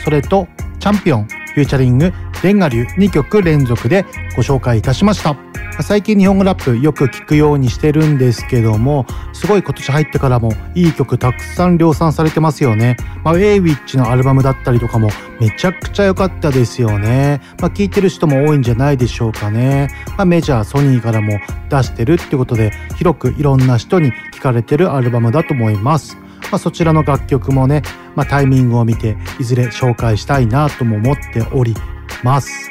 [0.05, 0.47] それと
[0.78, 1.24] 「チャンピオン」
[1.57, 2.12] フューチャリング
[2.45, 4.05] レンガ流2曲連続で
[4.36, 5.49] ご紹介いたしました。
[5.82, 15.08] 最近日本語ラップよく聞くようにしてるんですけどもすごい今年入ってからもいい曲たくさん量産されてますよね、まあ、ウェイウィッチのアルバムだったりとかも
[15.40, 26.16] めちゃくちゃ良かったですよね、まあ、聞いてる人も多いんじゃないでしょうかね、まあ、メジャーソニーからも出してるってことで広くいろんな人に聞かれてるアルバムだと思います。
[26.50, 27.82] まあ、そちらの楽曲もね、
[28.16, 31.74] まあ、タイミングを見ていずれ紹介したいなとも思っており
[32.24, 32.70] ます。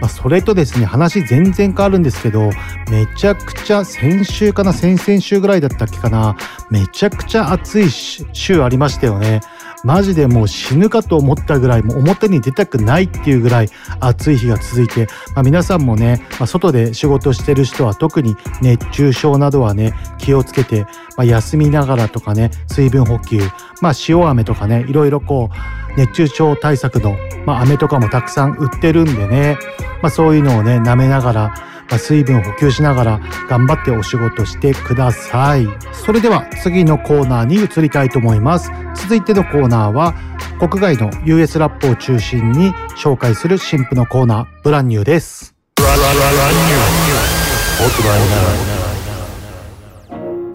[0.00, 2.50] まあ、それとですね、話全然変わるんですけど、
[2.90, 6.36] めちゃくちゃ先週かな、先々週ぐらいだったっけかな、
[6.70, 9.40] めちゃくちゃ暑い週ありましたよね。
[9.84, 13.68] マジでもう死ぬかと思ったぐらい、もう表に出たくないっていうぐらい
[14.00, 20.82] 暑い日が続いて、まあ、皆さんもね、まあ、外で仕事してる人は特に熱中症などはね、気をつけて、
[21.16, 23.40] まあ、休みながらとかね、水分補給、
[23.80, 25.50] まあ、塩飴とかね、いろいろこ
[25.96, 27.16] う、熱中症対策の、
[27.46, 29.58] まあ、飴とかもたくさん売ってるんでね、
[30.02, 31.54] まあ、そういうのをね、舐めながら、
[31.90, 35.66] まあ、水分補給しながら頑張ってお仕事してください。
[35.92, 38.70] それでは次のコーナーに移りたいと思います。
[38.94, 40.14] 続いてのコーナーは
[40.60, 45.54] 国外の US ラップを中心に紹介する新婦のコーナー、ブランニューです。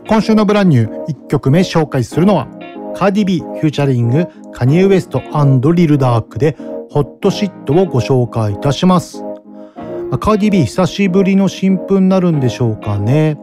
[0.07, 2.47] 今週のブランニュー1曲目紹介するのは
[2.95, 5.21] カーディビーフューチャリングカニエ・ウエスト
[5.73, 6.55] リルダークで
[6.91, 9.23] ホットシットをご紹介いたします。
[10.11, 13.37] カーディビー久しぶりの新譜になるんでしょうかね。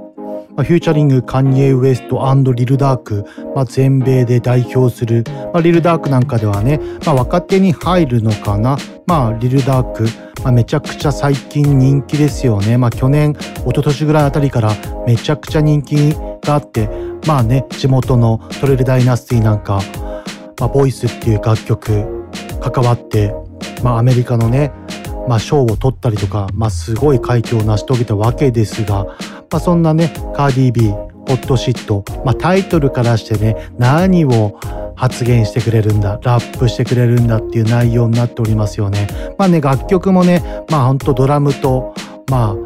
[0.57, 2.21] フューチャリングカニエ・ウエスト
[2.55, 8.77] リルダーク、まあ、全米で代表する、まあ、リルダークなんかではね、まあ、若手に入るのかな。
[9.07, 10.05] まあ、リルダーク、
[10.43, 12.79] まあ、めちゃくちゃ最近人気ですよね。
[12.79, 14.73] まあ、去年、一昨年ぐらいあたりから
[15.07, 16.89] めちゃくちゃ人気があって、
[17.27, 19.81] まあね、地元のトレルダイナスティなんか、
[20.61, 22.25] まあ、ボイスっていう楽曲
[22.61, 23.35] 関わって、
[23.83, 24.71] まあ、アメリカのね、
[25.29, 29.15] まあ、賞を取ったりとか、まあ、すごい快挙を成し遂げたわけですが、ま
[29.53, 34.59] あ、そんなね、カーディービー、ホットシット、まあ、タイトルからしてね、何を
[34.97, 39.09] 発言してくれるんだ、ラップしてくれるんだっていう内容になっておりますよね。
[39.39, 41.95] まあね、楽曲もね、まあほんとドラムと、
[42.31, 42.57] まあ、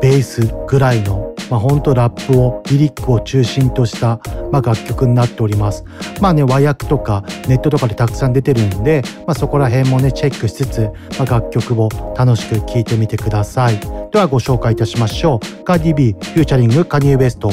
[0.00, 4.20] ベースぐらいの、まあ本当ラップを、リリックを中心とした、
[4.52, 5.84] まあ楽曲になっております。
[6.20, 13.78] まあね、和訳とかネットとかでたくさん出てるんで、まあそこら辺もね、チェックしつつ、まあ楽曲を楽しく聴いてみてください。
[14.10, 15.64] ではご紹介いたしましょう。
[15.64, 17.50] カーディビー、フューチャリング、カニエ・ウエスト、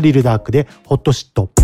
[0.00, 1.59] リルダークで、ホットシット。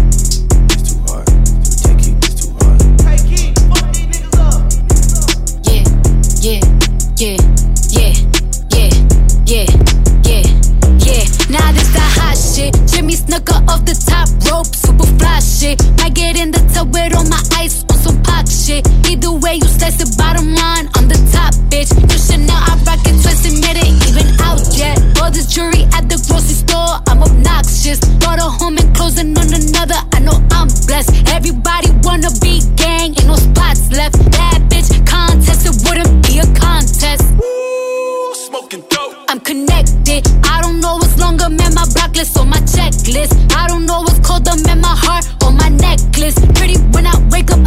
[18.77, 19.11] Shit.
[19.11, 20.89] Either way, you slice the bottom line.
[20.95, 21.91] I'm the top bitch.
[22.13, 24.99] You should know I rock it twisted, made it even out yet.
[25.21, 28.01] All this jewelry at the grocery store, I'm obnoxious.
[28.21, 30.01] Bought a home and closing on another.
[30.13, 31.29] I know I'm blessed.
[31.29, 34.19] Everybody wanna be gang, ain't no spots left.
[34.31, 37.25] Bad bitch contest, it wouldn't be a contest.
[38.47, 39.15] Smoking dope.
[39.29, 40.23] I'm connected.
[40.45, 41.75] I don't know what's longer, man.
[41.75, 43.46] My block list on my checklist.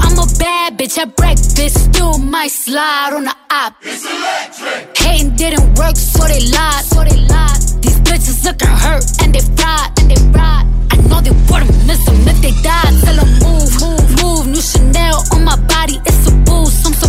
[0.09, 1.93] I'm a bad bitch at breakfast.
[1.93, 3.75] Still might slide on the op.
[3.81, 4.97] It's electric.
[4.97, 6.83] Hating didn't work, so they lied.
[6.85, 7.61] So they lied.
[7.83, 10.65] These bitches looking hurt and they fried and they ride.
[10.89, 12.93] I know they wouldn't miss them if they died.
[13.05, 14.47] Tell them move, move, move.
[14.47, 16.87] New Chanel on my body, it's a boost.
[16.87, 17.08] I'm so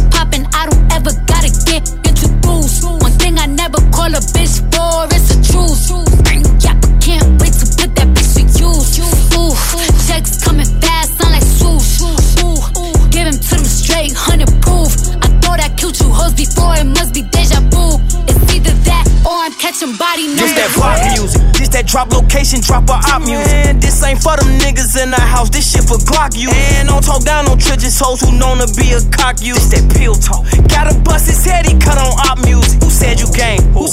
[19.60, 21.44] catching body This number that pop music.
[21.52, 23.52] This that drop location, drop a op music.
[23.68, 25.52] And this ain't for them niggas in the house.
[25.52, 26.48] This shit for Glock you.
[26.48, 29.52] And don't talk down on Tridges hoes who known to be a cock you.
[29.52, 30.48] This that pill talk.
[30.72, 31.39] Gotta bust his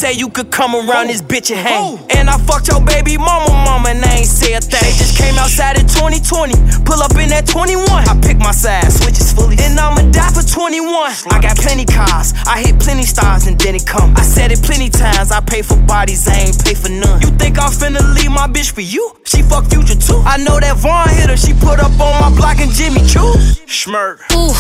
[0.08, 0.14] game?
[0.14, 2.00] Who said you could come around this bitch and hang?
[2.10, 4.82] And I fucked your baby mama, mama, and I ain't say a thing.
[4.82, 6.54] They just came outside in 2020.
[6.86, 7.88] Pull up in that 21.
[7.90, 9.58] I pick my side, switches fully.
[9.60, 10.88] And I'ma die for 21.
[11.32, 12.34] I got plenty cars.
[12.46, 14.16] I hit plenty stars and then it come.
[14.16, 15.32] I said it plenty times.
[15.32, 17.22] I pay for bodies, I ain't pay for none.
[17.22, 19.16] You think I'm finna leave my bitch for you?
[19.26, 20.22] She fuck future too.
[20.26, 21.38] I know that Vaughn hit her.
[21.38, 23.36] She put up on my block and Jimmy Choo.
[23.68, 24.24] Schmirk.
[24.32, 24.54] Ooh,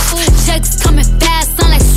[0.45, 1.96] checks coming fast, sound like swoosh.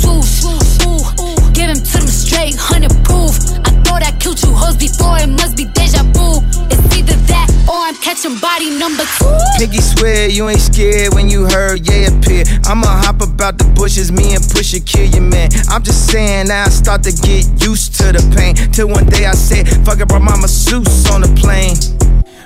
[1.61, 3.37] Give him to them straight, hundred proof.
[3.61, 6.41] I thought I killed you hoes before, it must be deja vu.
[6.73, 9.29] It's either that or I'm catching body number two.
[9.59, 12.45] Piggy swear you ain't scared when you heard yeah appear.
[12.65, 15.53] I'ma hop about the bushes, me and push it, kill your man.
[15.69, 18.55] I'm just saying now I start to get used to the pain.
[18.73, 21.77] Till one day I said, fuck it, brought my masseuse on the plane.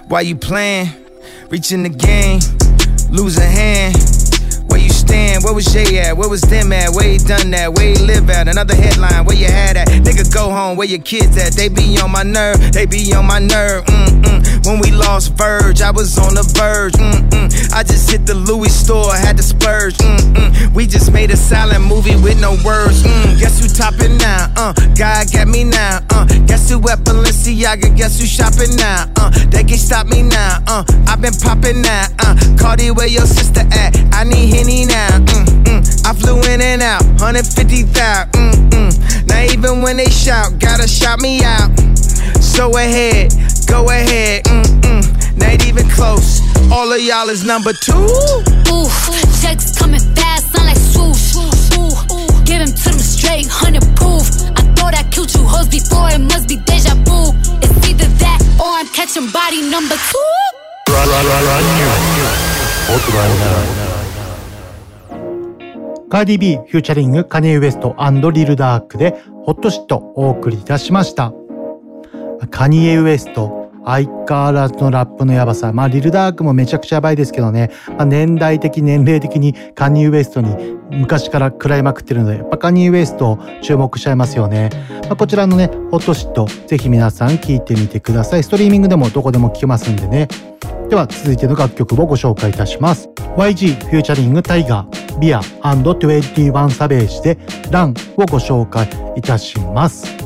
[0.09, 0.89] Why you playing?
[1.47, 2.41] Reaching the game,
[3.15, 3.95] lose a hand.
[5.09, 5.39] Where?
[5.41, 6.17] Where was Jay at?
[6.17, 6.91] Where was them at?
[6.91, 7.73] Where he done that?
[7.73, 8.47] Where he live at?
[8.47, 9.87] Another headline, where you had at?
[9.87, 11.53] Nigga, go home, where your kids at?
[11.53, 13.85] They be on my nerve, they be on my nerve.
[13.85, 14.54] Mm-mm.
[14.65, 16.93] When we lost Verge, I was on the verge.
[16.93, 17.71] Mm-mm.
[17.71, 19.93] I just hit the Louis store, had to splurge.
[19.97, 20.73] Mm-mm.
[20.73, 23.03] We just made a silent movie with no words.
[23.03, 23.39] Mm.
[23.39, 24.51] Guess who topping now?
[24.57, 25.99] Uh, God got me now.
[26.09, 27.95] Uh, guess who at Balenciaga?
[27.95, 29.05] Guess who shopping now?
[29.17, 30.57] Uh, they can't stop me now.
[30.65, 32.07] Uh, I've been popping now.
[32.25, 33.93] Uh, Cardi, where your sister at?
[34.13, 35.19] I need Henny now.
[35.29, 36.05] Mm-mm.
[36.07, 38.33] I flew in and out, 150,000.
[38.33, 39.27] Mm-mm.
[39.27, 41.69] Now even when they shout, gotta shout me out.
[42.41, 43.31] So ahead,
[43.65, 44.43] go ahead.
[44.45, 45.03] Mm-mm.
[45.37, 46.41] Not even close.
[46.71, 47.93] All of y'all is number two.
[48.71, 48.89] Ooh,
[49.41, 51.35] checks coming fast, sound like swoosh.
[51.77, 51.91] Ooh,
[52.45, 54.25] give him to them straight, hundred proof.
[54.57, 57.33] I thought I killed you hoes before, it must be deja vu.
[57.61, 60.55] It's either that or I'm catching body number two.
[66.09, 67.95] カーディビーフューチャリングカニエ・ウエスト
[68.31, 71.33] リル・ダークでホットシットお送りいたしました。
[72.49, 75.71] カニエ・ウエスト、相変わらずのラップのやばさ。
[75.71, 77.69] まあ、リルダークもめちゃくちゃやばいですけどね。
[77.89, 80.55] まあ、年代的、年齢的にカニエ・ウエストに
[80.91, 84.69] 昔から食らいまくってるので、やっぱカニエ・ウエスト注目しちゃいますよね。
[85.03, 88.43] まあ、こちらのね、ホットシット、ぜひ皆さん聴いてみてください。
[88.43, 90.27] ストリーミングでもどこでも聴けますんでね。
[90.89, 97.37] では続いての楽曲をご紹介いたします YG featuring Tyga, BIA & 21 Savage で
[97.71, 100.24] Run をご紹介いたします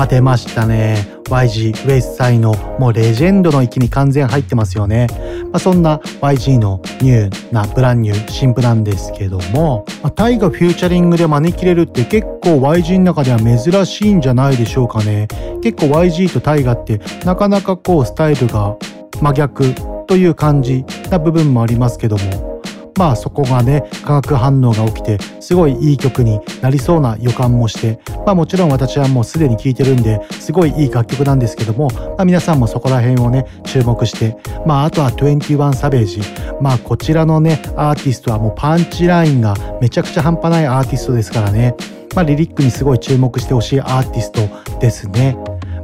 [0.00, 1.06] まあ、出ましたね。
[1.28, 5.08] YG ウエスサイのもうレジェンドの域に完全入ってますよね、
[5.52, 15.28] まあ、そんな YG の new な brand new 新譜なんですけども、まあ、 Tyga featuring で招き入れるって結構 YG の中では珍しいんじゃないでしょうかね。
[15.62, 18.78] 結構 YG とタイガってなかなかこうスタイルが
[19.20, 19.74] 真逆
[20.06, 22.59] という感じな部分もありますけども。
[22.96, 34.36] まあそこがね化学反応が起きてすごいいい曲になりそうな予感もしてまあもちろん私はもうすでに聴いてるんですごいいい楽曲なんですけども、まあ、皆さんもそこら辺をね注目して
[34.66, 36.20] まああとは21サベージ
[36.60, 41.74] まあこちらのねアーティストはもうパンチラインがめちゃくちゃ半端ないアーティストですからね
[42.14, 45.36] まあリリックにすごい注目してほしいアーティストですね。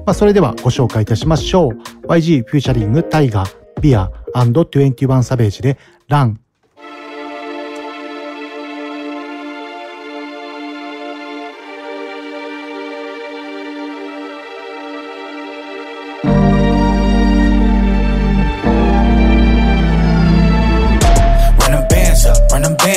[0.06, 2.06] まあ、それではご紹介いたしましょう。
[2.06, 5.78] YG フューチャリングタイガー、ビア &21 サベージで
[6.08, 6.45] ラン。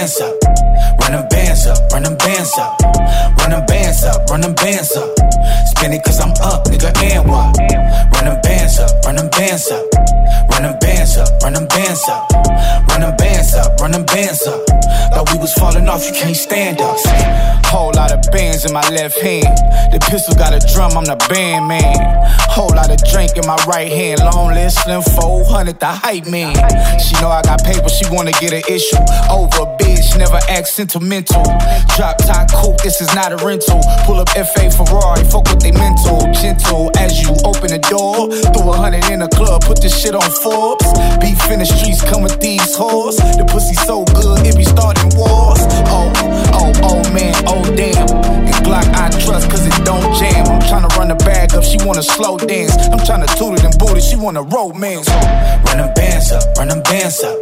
[0.10, 2.82] Bands up, run them bands up, run them bands up,
[3.38, 5.10] run them bands up, run them bands up.
[5.68, 7.56] Spin it cause I'm up, nigga, and what?
[8.14, 9.86] Run them bands up, run them bands up,
[10.50, 10.79] run them
[11.10, 12.30] bands up, run them bands up,
[12.90, 14.62] run them bands up, run them bands up.
[15.14, 17.02] Thought we was falling off, you can't stand us.
[17.66, 19.46] Whole lot of bands in my left hand.
[19.94, 21.98] The pistol got a drum, I'm the band man.
[22.50, 24.20] Whole lot of drink in my right hand.
[24.22, 26.54] Long list, slim 400, the hype man.
[27.00, 29.02] She know I got paper, she wanna get an issue.
[29.30, 31.44] Over a bitch, never act sentimental.
[31.98, 33.82] Drop top coupe, this is not a rental.
[34.06, 36.22] Pull up FA Ferrari, fuck with they mental.
[36.38, 38.30] Gentle as you open the door.
[38.54, 40.86] Throw a hundred in the club, put this shit on Forbes.
[41.20, 43.18] Beef in the streets, come with these whores.
[43.38, 45.62] The pussy so good, it be starting wars.
[45.90, 46.12] Oh,
[46.54, 48.08] oh, oh man, oh damn.
[48.46, 50.48] And Glock I trust cause it don't jam.
[50.48, 52.76] I'm tryna run the bag up, she wanna slow dance.
[52.90, 55.08] I'm tryna toot it and booty, she wanna romance.
[55.66, 57.38] Run them bands up, run them bands up.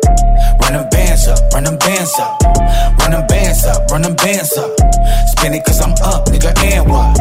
[0.62, 2.42] Run them bands up, run them bands up.
[3.00, 4.72] Run them bands up, run them bands up.
[5.32, 7.18] Spin it cause I'm up, nigga, and what?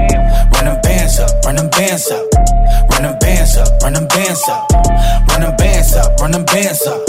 [0.54, 2.24] Run them bands up, run them bands up.
[2.90, 4.72] Run them bands up, run them bands up.
[5.28, 7.00] Run them bands up, run them bands up.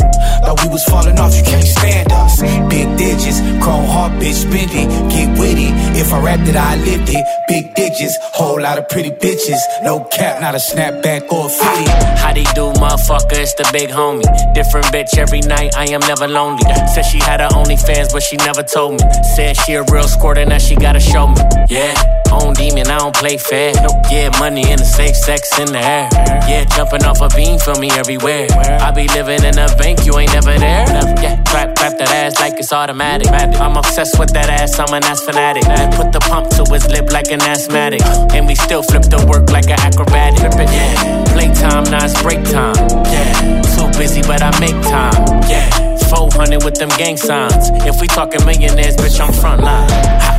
[0.46, 2.40] Thought we was falling off, you can't stand us.
[2.70, 5.70] Big digits, chrome heart, bitch, bend it, get witty.
[5.98, 7.26] If I rapped it, I lived it.
[7.48, 9.60] Big digits, whole lot of pretty bitches.
[9.82, 11.90] No cap, not a snapback or a fitty.
[12.22, 13.42] How they do, motherfucker?
[13.42, 14.28] It's the big homie.
[14.54, 16.64] Different bitch every night, I am never lonely.
[16.94, 19.00] Said she had her OnlyFans, but she never told me.
[19.36, 21.42] Said she a real squirt and that she gotta show me.
[21.70, 21.96] Yeah.
[22.32, 23.74] Own demon, I don't play fair.
[24.12, 26.10] Yeah, money in the safe, sex in the air.
[26.48, 28.48] Yeah, jumping off a beam for me everywhere.
[28.52, 30.86] I be living in a bank, you ain't never there.
[31.22, 33.28] Yeah, clap, clap that ass like it's automatic.
[33.30, 35.64] I'm obsessed with that ass, I'm an ass fanatic.
[35.96, 38.02] Put the pump to his lip like an asthmatic.
[38.34, 40.42] And we still flip the work like an acrobatic.
[40.42, 42.76] Yeah, playtime, now it's break time.
[43.06, 45.44] Yeah, too busy, but I make time.
[45.48, 45.87] Yeah.
[46.10, 47.70] 400 with them gang signs.
[47.84, 49.90] If we talking millionaires, bitch, I'm front line.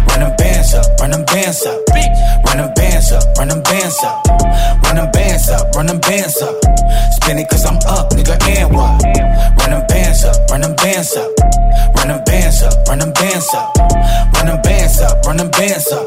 [0.08, 1.78] Run them bands up, run them bands up.
[2.44, 4.26] Run them bands up, run them bands up.
[4.84, 6.54] Run them bands up, run them bands up.
[7.12, 9.02] Spin it cause I'm up, nigga, and what?
[9.60, 11.30] Run them bands up, run them bands up.
[11.96, 13.76] Run them bands up, run them bands up.
[14.34, 16.06] Run them bands up, run them bands up.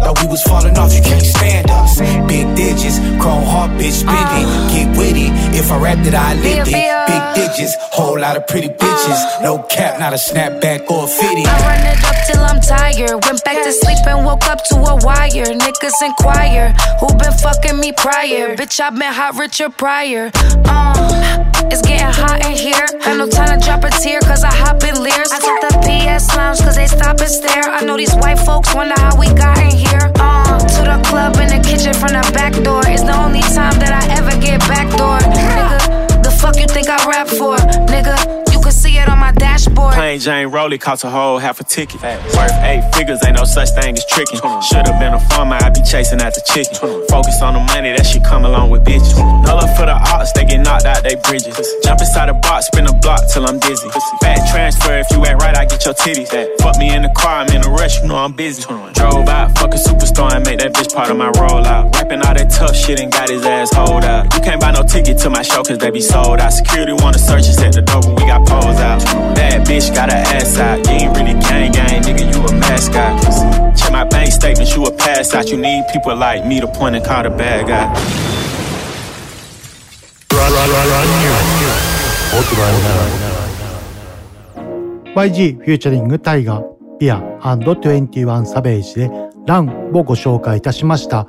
[0.00, 1.98] Thought we was falling off, you can't stand us.
[2.26, 4.46] Big digits, chrome heart, bitch, spinning.
[4.72, 6.88] Get witty, if I rapped it, I lived it.
[7.06, 9.01] Big digits, whole lot of pretty bitches.
[9.42, 11.42] No cap, not a snapback or a fitty.
[11.44, 13.18] I run it up till I'm tired.
[13.26, 15.50] Went back to sleep and woke up to a wire.
[15.50, 18.54] Niggas inquire who been fucking me prior.
[18.54, 20.30] Bitch, I been hot Richard Pryor.
[20.66, 20.94] Uh,
[21.66, 22.86] it's getting hot in here.
[23.02, 25.32] Had no time to drop a tear, cause I hop in leers.
[25.32, 27.64] I took the PS lounge, cause they stop and stare.
[27.64, 30.12] I know these white folks wonder how we got in here.
[30.22, 32.82] Uh, to the club in the kitchen from the back door.
[32.86, 35.18] It's the only time that I ever get backdoor.
[35.26, 37.56] Nigga, the fuck you think I rap for?
[37.90, 38.41] Nigga,
[39.22, 39.94] my dashboard.
[39.94, 42.02] Plain Jane Rolly cost a whole half a ticket.
[42.02, 44.40] Worth eight figures, ain't no such thing as tricking.
[44.66, 46.74] Should've been a farmer, I'd be chasing after chicken.
[47.06, 49.14] Focus on the money, that shit come along with bitches.
[49.46, 51.54] No love for the arts, they get knocked out they bridges.
[51.84, 53.88] Jump inside a box, spin a block till I'm dizzy.
[54.20, 56.30] Fat transfer, if you act right, I get your titties.
[56.60, 58.62] Fuck me in the car, I'm in a rush, you know I'm busy.
[58.98, 61.94] Drove out, fuck a superstar and make that bitch part of my rollout.
[61.94, 64.34] Rapping all that tough shit and got his ass hold out.
[64.34, 66.52] You can't buy no ticket to my show cause they be sold out.
[66.52, 69.11] Security wanna search us at the door when we got poles out.
[69.34, 70.86] Bad bitch got her ass out.
[70.86, 73.20] You ain't really gang gang, nigga, you a mascot.
[73.76, 75.48] Check my bank statements, you a pass out.
[75.48, 77.92] You need people like me to point and call the bad guy.
[85.14, 86.64] YG フューチャリングタイガー、
[86.98, 89.10] ビア &21 サベージで
[89.46, 91.26] ランをご紹介いたしました。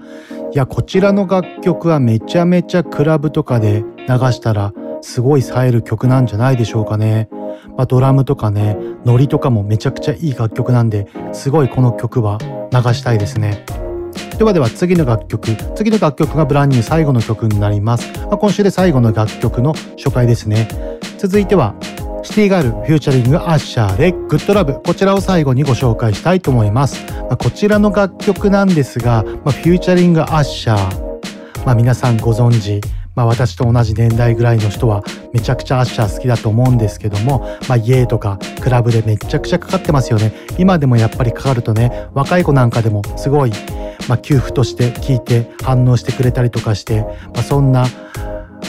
[0.54, 4.72] いや、こちらの楽曲はめちゃめちゃクラブとかで流したら
[5.02, 7.28] すごい冴える曲なんじゃないでしょうかね。
[7.78, 12.38] まあ、ドラムとかね、ノリとかもめちゃくちゃいい楽曲なんで、すごいこの曲は
[12.72, 13.66] 流したいですね。
[14.38, 15.56] ではでは次の楽曲。
[15.76, 18.12] 次の楽曲が brand new 最後の曲になります。
[18.26, 20.68] まあ、今週で最後の楽曲の紹介ですね。
[21.18, 21.76] 続いては、
[22.24, 24.82] City Girls featuring Usher で Good Love。
[24.82, 27.06] こちらを最後にご紹介したいと思います。
[27.24, 31.66] まあ、こちらの楽曲なんですが、まあ、 featuring Usher。
[31.66, 32.82] まあ、皆さんご存知、
[33.16, 35.04] まあ私と同じ年代ぐらいの人は
[35.34, 40.34] めちゃくちゃアッシャー好きだと思うんですけども、まあ家とかクラブでめちゃくちゃかかってますよね。
[40.58, 43.52] 今でもやっぱりかかるとね、若い子なんかでもすごい、
[44.08, 47.02] まあ給付として聞いて反応してくれたりとかして、
[47.34, 47.86] まあそんな、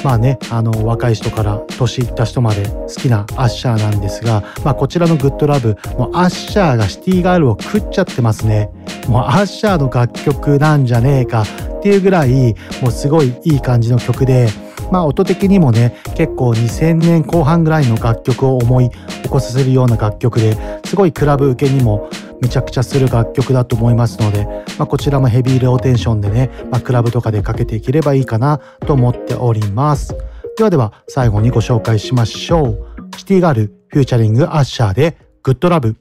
[0.02, 8.70] まあね、あの、若い人から年いった人まで好きなアッシャーなんですが、まあこちらのグッドラブ、もうアッシャーがシティガールを食っちゃってますね。
[9.08, 14.48] もうアッシャーの楽曲なんじゃねえかっていうぐらい、もうすごいいい感じの曲で、
[14.90, 18.90] まあ音的にもね、結構2000年後半ぐらいの楽曲を思い
[19.22, 22.08] 起こさせるような楽曲で、すごいクラブ受けにも
[22.40, 24.46] めちゃくちゃする楽曲だと思いますので、
[24.78, 30.14] まあこちらもヘビーローテンションでね、まあクラブとかでかけていければいいかなと思っております。
[30.56, 32.78] ではでは最後にご紹介しましょう。
[33.16, 35.96] シティガールフューチャリングアッシャーでグッドラブ。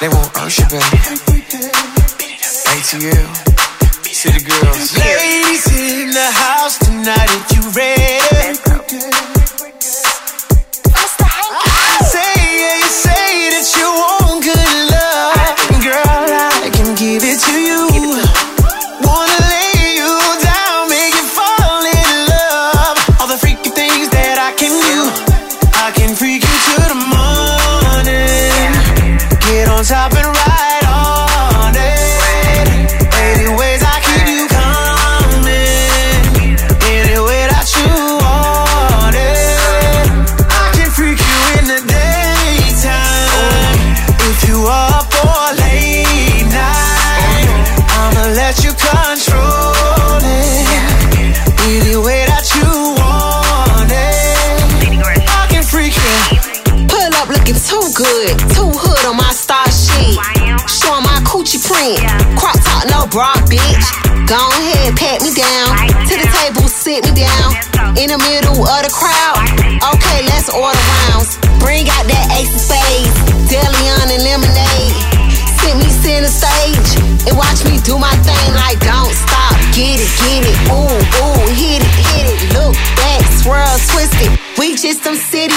[0.00, 0.80] They want Usher, baby.
[2.70, 3.50] ATL.
[4.04, 4.96] City girls.
[4.96, 8.69] Ladies in the house tonight, if you ready?
[67.04, 67.96] Sit down.
[67.96, 69.40] In the middle of the crowd.
[69.94, 70.78] Okay, let's order
[71.08, 71.36] rounds.
[71.58, 73.16] Bring out that ace of spades,
[73.48, 74.94] Deleon and lemonade.
[75.64, 76.98] Let me center stage
[77.28, 79.54] and watch me do my thing like don't stop.
[79.76, 80.88] Get it, get it, ooh,
[81.22, 82.40] ooh, hit it, hit it.
[82.56, 84.32] Look back, swirl, twist it.
[84.58, 85.54] We just some city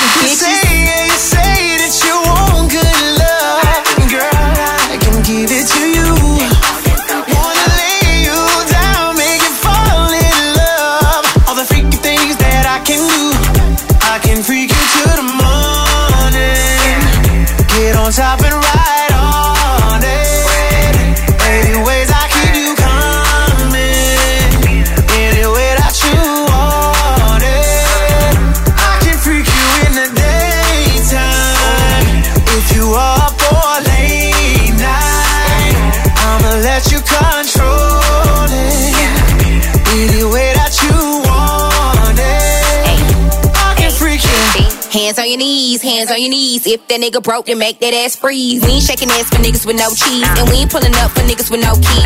[45.14, 46.66] Hands on your knees, hands on your knees.
[46.66, 48.66] If that nigga broke, then make that ass freeze.
[48.66, 50.26] We ain't shaking ass for niggas with no cheese.
[50.42, 52.02] And we ain't pulling up for niggas with no keys.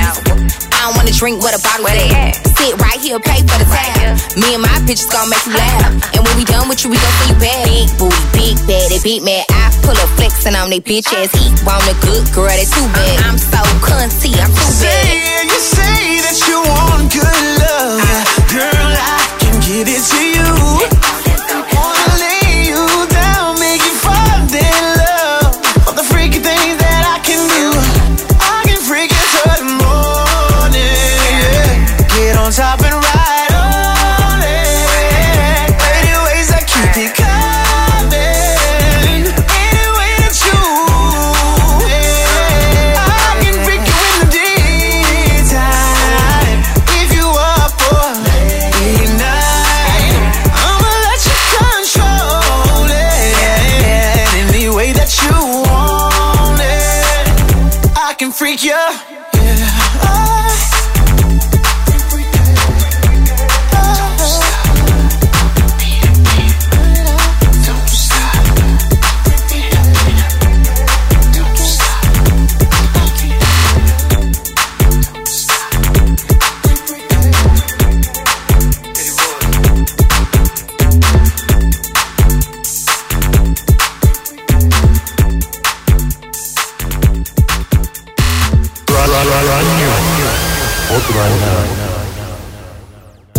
[0.75, 2.35] I don't wanna drink what a bottle's at.
[2.59, 4.19] Sit right here, pay for the tab.
[4.35, 5.87] Me and my bitches gon' make you laugh.
[6.19, 7.63] And when we done with you, we gon' see you back.
[7.63, 9.47] Big booty, big bad, they big mad.
[9.55, 11.31] I pull up flexing on they bitch ass.
[11.39, 13.23] Eat want a good girl, they too bad.
[13.23, 15.47] I'm so cunty, I'm too Say, bad.
[15.47, 17.23] you say that you want good
[17.63, 18.03] love.
[18.51, 20.96] Girl, I can give it to you.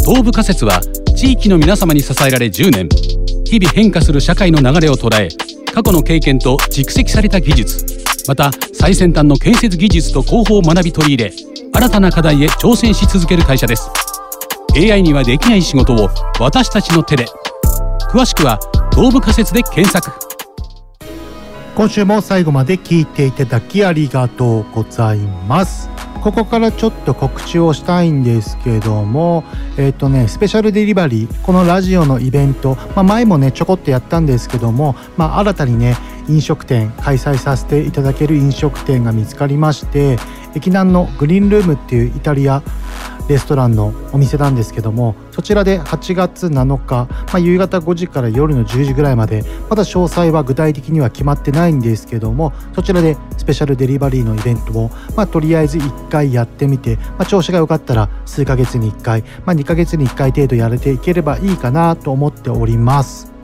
[0.08, 0.80] 東部仮説は
[1.14, 2.88] 地域の皆様に支えられ10年。
[3.44, 5.28] 日々変化する社会の流れを捉え
[5.74, 7.84] 過去の経験と蓄積された技術。
[8.26, 11.32] また最先端の建設技術と工法を学び取り入れ
[11.74, 13.90] 新たな課題へ挑戦し続ける会社です。
[14.74, 16.08] AI にはできない仕事を
[16.40, 17.26] 私たちの手で。
[18.10, 18.58] 詳しくは
[18.90, 20.10] 東部仮説で検索。
[21.74, 25.90] 今週も最後まで聞いていただきありがとうございます。
[26.28, 29.44] ここからちょっと告知をしたいんですけども
[29.78, 35.96] えっ、とねスペシャルデリバリーこのラジオのイベント、まあ、前もねちょこっとやったんですけども、まあ、新たにね
[36.28, 40.18] 飲食店開催させていただける飲食店が見つかりまして
[40.58, 42.62] 駅南のグリーンルームっていうイタリア
[43.28, 63.38] レストランのお店なんですけどもそちらで8月7日、まあ、夕方5時から夜の10時ぐらいまでまだ詳細は具体的には決まってないんですけどもそちらでスペシャルデリバリーのイベントを、まあ、とりあえず1回やってみて、まあ、調子が良かったら数ヶ月に1回、ま、2ヶ月に1回程度やれていければいいかなと思っております。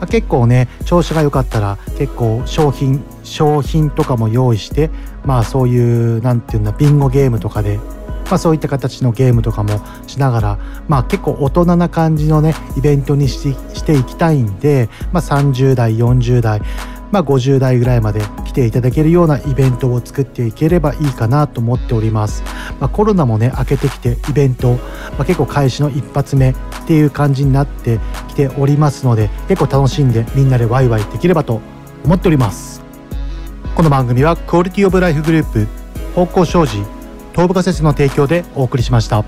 [0.00, 4.90] ま結構ね調子が良かったら結構商品商品とかも用意して
[5.24, 7.78] まあそういうなんていうんだビンゴゲームとかで
[8.26, 10.58] まあそういった形のゲームとかもしながら
[10.88, 13.38] まあ結構大人な感じのねイベントにし
[13.74, 16.60] していきたいんでまあ30代40代
[17.10, 22.42] まあ50代ぐらいまで来ていただけるようなイベントを作っていければいいかなと思っております。
[22.78, 26.54] まあ、コロナもね明けてきてイベント、まあ、結構開始の一発目っ
[26.86, 27.98] ていう感じになって
[28.28, 31.60] きておりますので結構楽しんでみんなでワイワイできればと
[32.04, 32.79] 思っております。
[33.74, 35.66] この番組はクオリティオブライフグループ
[36.14, 36.76] 方向障子
[37.32, 39.24] 東部仮説の提供でお送りしました。